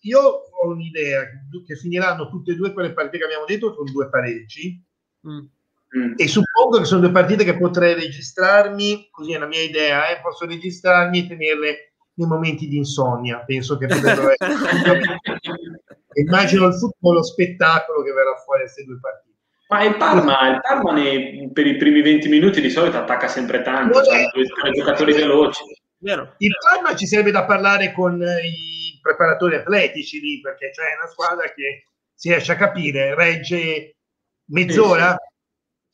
[0.00, 1.22] Io ho un'idea
[1.64, 4.84] che finiranno tutte e due quelle partite che abbiamo detto con due pareggi.
[5.26, 5.46] Mm.
[5.96, 6.12] Mm.
[6.16, 10.20] E suppongo che sono due partite che potrei registrarmi, così è la mia idea, eh,
[10.20, 13.38] posso registrarmi e tenerle nei momenti di insonnia.
[13.44, 15.20] Penso che potrebbero essere...
[16.14, 19.25] Immagino il football, lo spettacolo che verrà fuori da queste due partite.
[19.68, 23.62] Ma il Parma, il Parma nei, per i primi 20 minuti di solito attacca sempre
[23.62, 25.62] tanto, cioè due giocatori veloci.
[25.98, 26.34] Vero.
[26.38, 31.52] Il Parma ci sarebbe da parlare con i preparatori atletici lì, perché c'è una squadra
[31.52, 33.96] che si riesce a capire, regge
[34.50, 35.16] mezz'ora.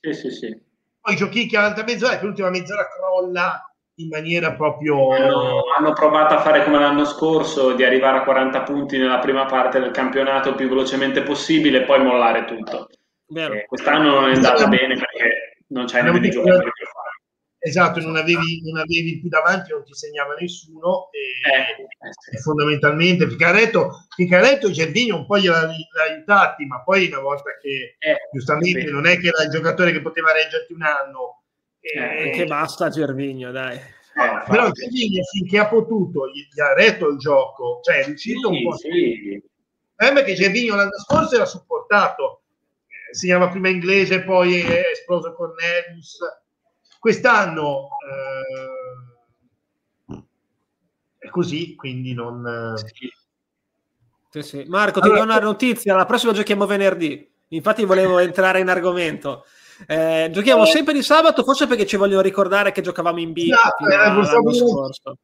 [0.01, 0.37] Sì, sì, sì.
[0.37, 0.71] sì.
[1.01, 5.11] Poi giochi che alta mezz'ora e l'ultima mezz'ora crolla in maniera proprio...
[5.13, 9.47] Hanno, hanno, provato a fare come l'anno scorso, di arrivare a 40 punti nella prima
[9.47, 12.89] parte del campionato il più velocemente possibile e poi mollare tutto.
[13.35, 17.13] Eh, quest'anno non è andata bene perché non c'hai nemmeno i giocatori per fare.
[17.65, 22.43] Esatto, non avevi, non avevi più davanti, non ti segnava nessuno e, eh, eh, sì.
[22.43, 25.71] fondamentalmente Ficaretto, Ficaretto e Gervigno un po' li ha
[26.11, 28.91] aiutati, ma poi una volta che eh, giustamente sì.
[28.91, 31.43] non è che era il giocatore che poteva reggerti un anno.
[31.79, 33.77] Eh, che basta Gervigno, dai.
[33.77, 38.49] Eh, però Gervigno finché ha potuto gli, gli, ha retto il gioco, cioè è riuscito
[38.49, 38.77] sì, un po'.
[38.77, 39.43] Sì.
[39.95, 42.42] È che Gervigno l'anno scorso era supportato,
[43.13, 46.19] si chiama prima inglese, poi è esploso con Cornelius.
[46.99, 47.89] Quest'anno
[50.09, 50.23] eh,
[51.19, 52.75] è così, quindi non...
[54.31, 54.65] Sì, sì.
[54.67, 57.31] Marco, ti allora, do una notizia, la prossima giochiamo venerdì.
[57.49, 59.45] Infatti volevo entrare in argomento.
[59.87, 63.49] Eh, giochiamo sempre di sabato, forse perché ci vogliono ricordare che giocavamo in B
[63.89, 65.19] l'anno scorso.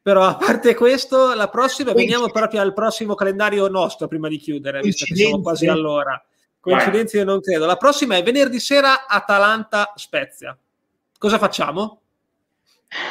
[0.00, 4.80] Però a parte questo, la prossima, veniamo proprio al prossimo calendario nostro prima di chiudere,
[4.80, 6.24] visto che siamo quasi all'ora.
[6.66, 7.64] Coincidenze non credo.
[7.64, 10.58] La prossima è venerdì sera Atalanta-Spezia.
[11.16, 12.00] Cosa facciamo?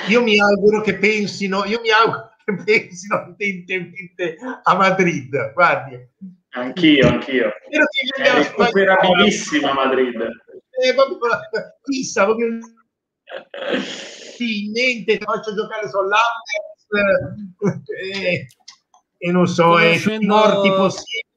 [0.09, 5.53] Io mi auguro che pensino, io mi auguro che pensino attentemente a Madrid.
[5.53, 6.05] Guardi.
[6.49, 7.49] Anch'io, anch'io.
[7.69, 10.21] È recuperabilissima Madrid.
[10.69, 11.17] È proprio
[11.81, 12.59] fissa, proprio
[14.35, 16.75] sì, niente, faccio giocare sull'Apex
[17.87, 18.47] e, eh,
[19.17, 21.34] e non so, è più morti possibili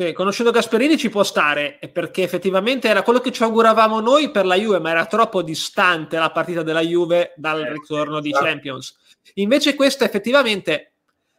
[0.00, 4.46] sì, conoscendo Gasperini ci può stare, perché effettivamente era quello che ci auguravamo noi per
[4.46, 8.44] la Juve, ma era troppo distante la partita della Juve dal eh, ritorno di esatto.
[8.44, 8.96] Champions.
[9.34, 10.92] Invece questa effettivamente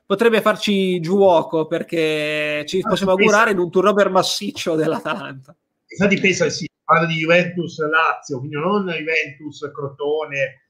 [0.05, 5.55] potrebbe farci giuoco, perché ci ah, possiamo augurare in un turnover massiccio dell'Atalanta.
[5.88, 10.64] Infatti pensa, si parla di Juventus-Lazio, quindi non Juventus-Crotone,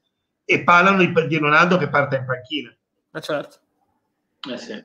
[0.44, 2.72] e parlano di, di Ronaldo che parte in panchina.
[3.10, 3.56] Ma eh, certo.
[4.48, 4.80] Eh sì.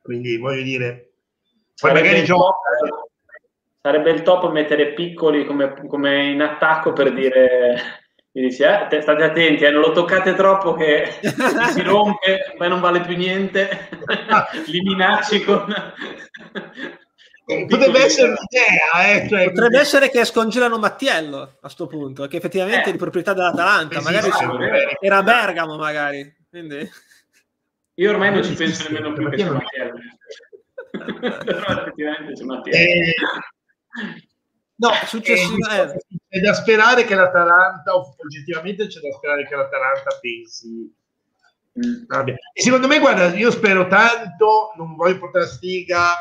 [0.00, 1.11] Quindi voglio dire
[1.80, 2.56] poi magari il top,
[3.80, 8.00] sarebbe il top mettere piccoli come, come in attacco per dire
[8.34, 11.18] mi dici, eh, state attenti, eh, non lo toccate troppo che
[11.74, 13.88] si rompe, poi non vale più niente,
[14.66, 15.74] li minacci con...
[17.44, 22.86] Potrebbe essere un'idea, eh, cioè, potrebbe essere che scongelano Mattiello a questo punto, che effettivamente
[22.86, 22.88] eh.
[22.88, 24.30] è di proprietà dell'Atalanta, magari
[25.00, 26.34] era Bergamo, magari.
[26.48, 26.88] Quindi...
[27.96, 29.98] Io ormai non ci penso nemmeno più che sia Mattiello.
[30.92, 32.72] Però effettivamente c'è Mattia.
[32.72, 33.14] Eh,
[34.76, 40.94] no, successivamente eh, è da sperare che l'Atalanta, oggettivamente c'è da sperare che l'Atalanta pensi.
[41.78, 42.04] Mm.
[42.52, 46.14] E secondo me, guarda, io spero tanto, non voglio portare sfiga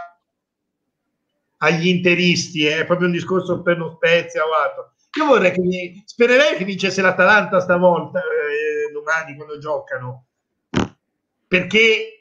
[1.58, 4.94] agli interisti, eh, è proprio un discorso per lo Spezia o altro.
[5.18, 10.28] Io vorrei che spererei che vincesse l'Atalanta stavolta, eh, domani quando giocano,
[11.48, 12.21] perché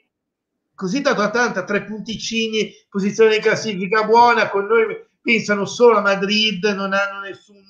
[0.81, 6.63] così tanto Atalanta tre punticini, posizione di classifica buona, con noi pensano solo a Madrid,
[6.73, 7.61] non hanno nessun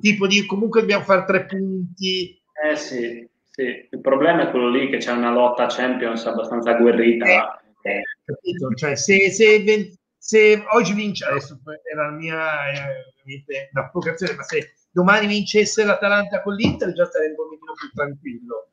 [0.00, 2.40] tipo di comunque dobbiamo fare tre punti.
[2.64, 3.88] Eh sì, sì.
[3.90, 7.60] il problema è quello lì che c'è una lotta Champions abbastanza agguerrita.
[7.82, 8.72] Eh, capito?
[8.72, 11.58] Cioè, se, se, se, oggi vince, adesso
[11.92, 17.72] era la mia eh, ma se domani vincesse l'Atalanta con l'Inter già sarebbe un pochino
[17.74, 18.68] più tranquillo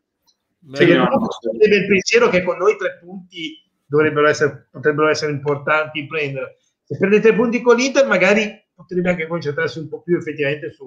[0.74, 1.28] cioè, no, no,
[1.62, 6.58] il pensiero che con noi tre punti dovrebbero essere, potrebbero essere importanti prendere.
[6.84, 10.86] Se prende tre punti con l'Inter, magari potrebbe anche concentrarsi un po' più effettivamente su,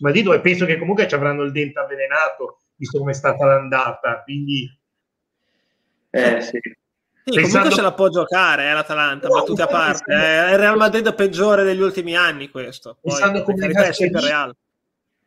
[0.00, 4.22] Madrid e penso che comunque ci avranno il dente avvelenato visto come è stata l'andata
[4.24, 4.68] quindi
[6.10, 6.58] eh, sì.
[7.26, 7.50] Sì, Pensando...
[7.50, 10.12] comunque se la può giocare eh, l'Atalanta, no, battute a parte.
[10.12, 12.98] È il Real Madrid peggiore degli ultimi anni questo.
[13.00, 14.52] Poi, Pensando come Gasperini,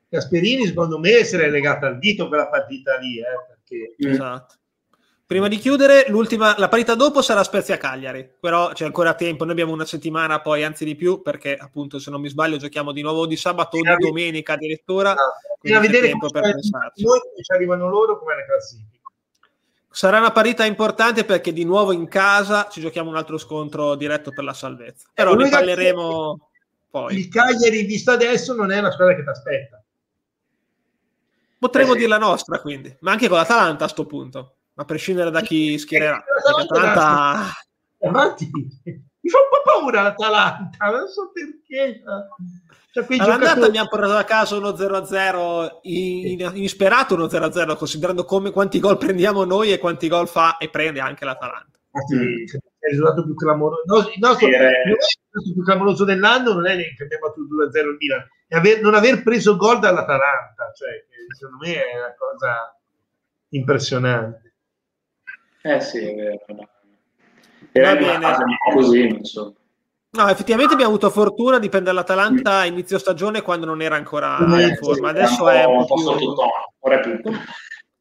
[0.08, 3.18] Gasperini, secondo me, essere legato al dito per la partita lì.
[3.18, 3.24] Eh,
[3.68, 3.96] perché...
[3.98, 4.56] Esatto.
[5.26, 9.74] Prima di chiudere, l'ultima, la partita dopo sarà Spezia-Cagliari, però c'è ancora tempo, noi abbiamo
[9.74, 13.28] una settimana poi, anzi di più, perché appunto se non mi sbaglio giochiamo di nuovo
[13.28, 15.14] di sabato o di domenica addirittura.
[15.60, 17.04] Bisogna vedere tempo per pensarci.
[17.04, 19.02] Noi ci arrivano loro come le classifiche.
[19.90, 24.32] Sarà una parità importante perché di nuovo in casa ci giochiamo un altro scontro diretto
[24.32, 25.10] per la salvezza.
[25.14, 26.50] Però ne parleremo
[26.90, 27.18] poi.
[27.18, 29.82] Il Cagliari visto adesso non è una squadra che ti aspetta.
[31.60, 35.32] Potremmo eh, dire la nostra quindi, ma anche con l'Atalanta a sto punto, a prescindere
[35.32, 36.24] da chi schiererà.
[36.58, 37.52] L'Atalanta...
[38.02, 38.50] Avanti.
[38.54, 42.02] Mi fa un po' paura l'Atalanta, non so perché.
[42.92, 43.68] Cioè, All'andata giocatori...
[43.68, 49.44] abbiamo portato a casa uno 0-0 in, insperato uno 0-0 considerando come, quanti gol prendiamo
[49.44, 51.78] noi e quanti gol fa e prende anche l'Atalanta.
[51.92, 53.84] Ah, sì, è il risultato più clamoroso.
[53.86, 57.98] No, il, nostro, il risultato più clamoroso dell'anno non è che abbiamo battuto 2-0 il
[58.00, 62.78] Milan, è aver, non aver preso gol dall'Atalanta, cioè, secondo me è una cosa
[63.50, 64.56] impressionante.
[65.62, 66.70] Eh sì, è vero.
[67.74, 69.54] Era una fase un po' così, insomma.
[70.10, 74.76] No, effettivamente abbiamo avuto fortuna, dipende dall'Atalanta a inizio stagione quando non era ancora in
[74.80, 75.10] forma.
[75.10, 76.34] Adesso è un po' più...
[76.34, 77.44] Come,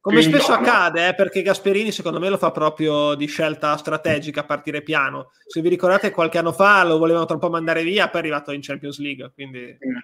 [0.01, 4.45] come spesso accade, eh, perché Gasperini secondo me lo fa proprio di scelta strategica a
[4.45, 5.33] partire piano.
[5.45, 8.61] Se vi ricordate qualche anno fa lo volevano troppo mandare via, poi è arrivato in
[8.63, 9.33] Champions League.
[9.35, 9.77] Quindi...
[9.85, 9.97] Mm,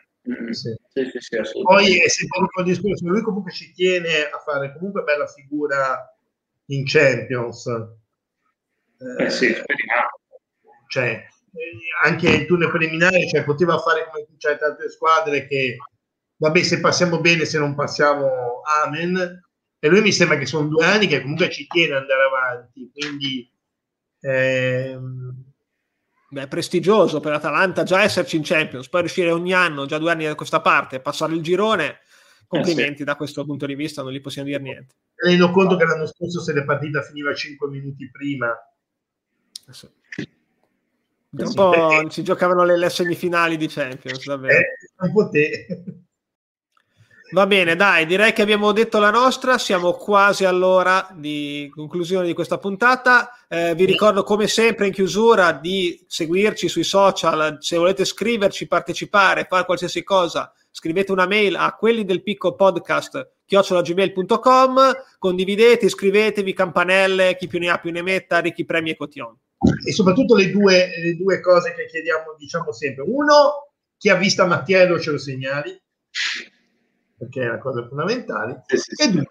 [0.51, 0.75] sì.
[0.89, 5.27] Sì, sì, poi è sempre un discorso, lui comunque ci tiene a fare comunque bella
[5.27, 6.15] figura
[6.67, 7.67] in Champions.
[7.67, 10.11] Eh, sì, speriamo.
[10.89, 11.27] Cioè,
[12.05, 15.77] anche il turno preliminare, cioè poteva fare come certe altre squadre che
[16.37, 19.41] vabbè se passiamo bene, se non passiamo amen.
[19.79, 22.91] E lui mi sembra che sono due anni che comunque ci tiene ad andare avanti,
[22.95, 23.51] quindi
[24.21, 25.52] ehm...
[26.33, 30.25] Beh, prestigioso per l'Atalanta già esserci in Champions, poi riuscire ogni anno, già due anni
[30.25, 31.99] da questa parte, passare il girone,
[32.47, 33.05] complimenti eh sì.
[33.05, 34.95] da questo punto di vista, non gli possiamo dire niente.
[35.15, 38.49] Tenendo conto che l'anno scorso se la partita finiva 5 minuti prima,
[39.69, 39.91] eh sì.
[41.33, 42.09] Un sì, po' perché...
[42.09, 44.59] ci giocavano le, le, semifinali di Champions, davvero.
[44.59, 44.65] Eh,
[45.01, 45.67] un po' te.
[47.33, 52.35] Va bene, dai, direi che abbiamo detto la nostra, siamo quasi all'ora di conclusione di
[52.35, 53.31] questa puntata.
[53.49, 59.47] Eh, vi ricordo come sempre in chiusura di seguirci sui social, se volete scriverci, partecipare,
[59.49, 67.37] fare qualsiasi cosa, scrivete una mail a quelli del picco podcast chiocciolagmail.com, condividete, iscrivetevi, campanelle,
[67.37, 69.35] chi più ne ha più ne metta, ricchi premi e cotion
[69.85, 73.05] e soprattutto le due, le due cose che chiediamo, diciamo sempre.
[73.07, 75.81] Uno, chi ha visto Mattiello ce lo segnali,
[77.23, 78.63] perché è una cosa fondamentale.
[78.67, 79.25] Sì, sì, e due,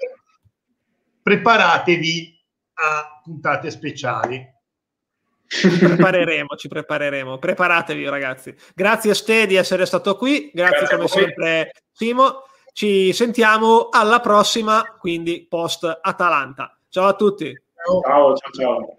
[1.22, 2.40] preparatevi
[2.74, 4.60] a puntate speciali.
[5.46, 7.38] Ci prepareremo, ci prepareremo.
[7.38, 8.56] Preparatevi, ragazzi.
[8.74, 10.50] Grazie a Ste di essere stato qui.
[10.54, 12.44] Grazie, Grazie come sempre, Simo.
[12.72, 16.78] Ci sentiamo alla prossima, quindi post Atalanta.
[16.88, 17.54] Ciao a tutti.
[17.86, 18.52] Ciao, ciao, ciao.
[18.54, 18.96] ciao.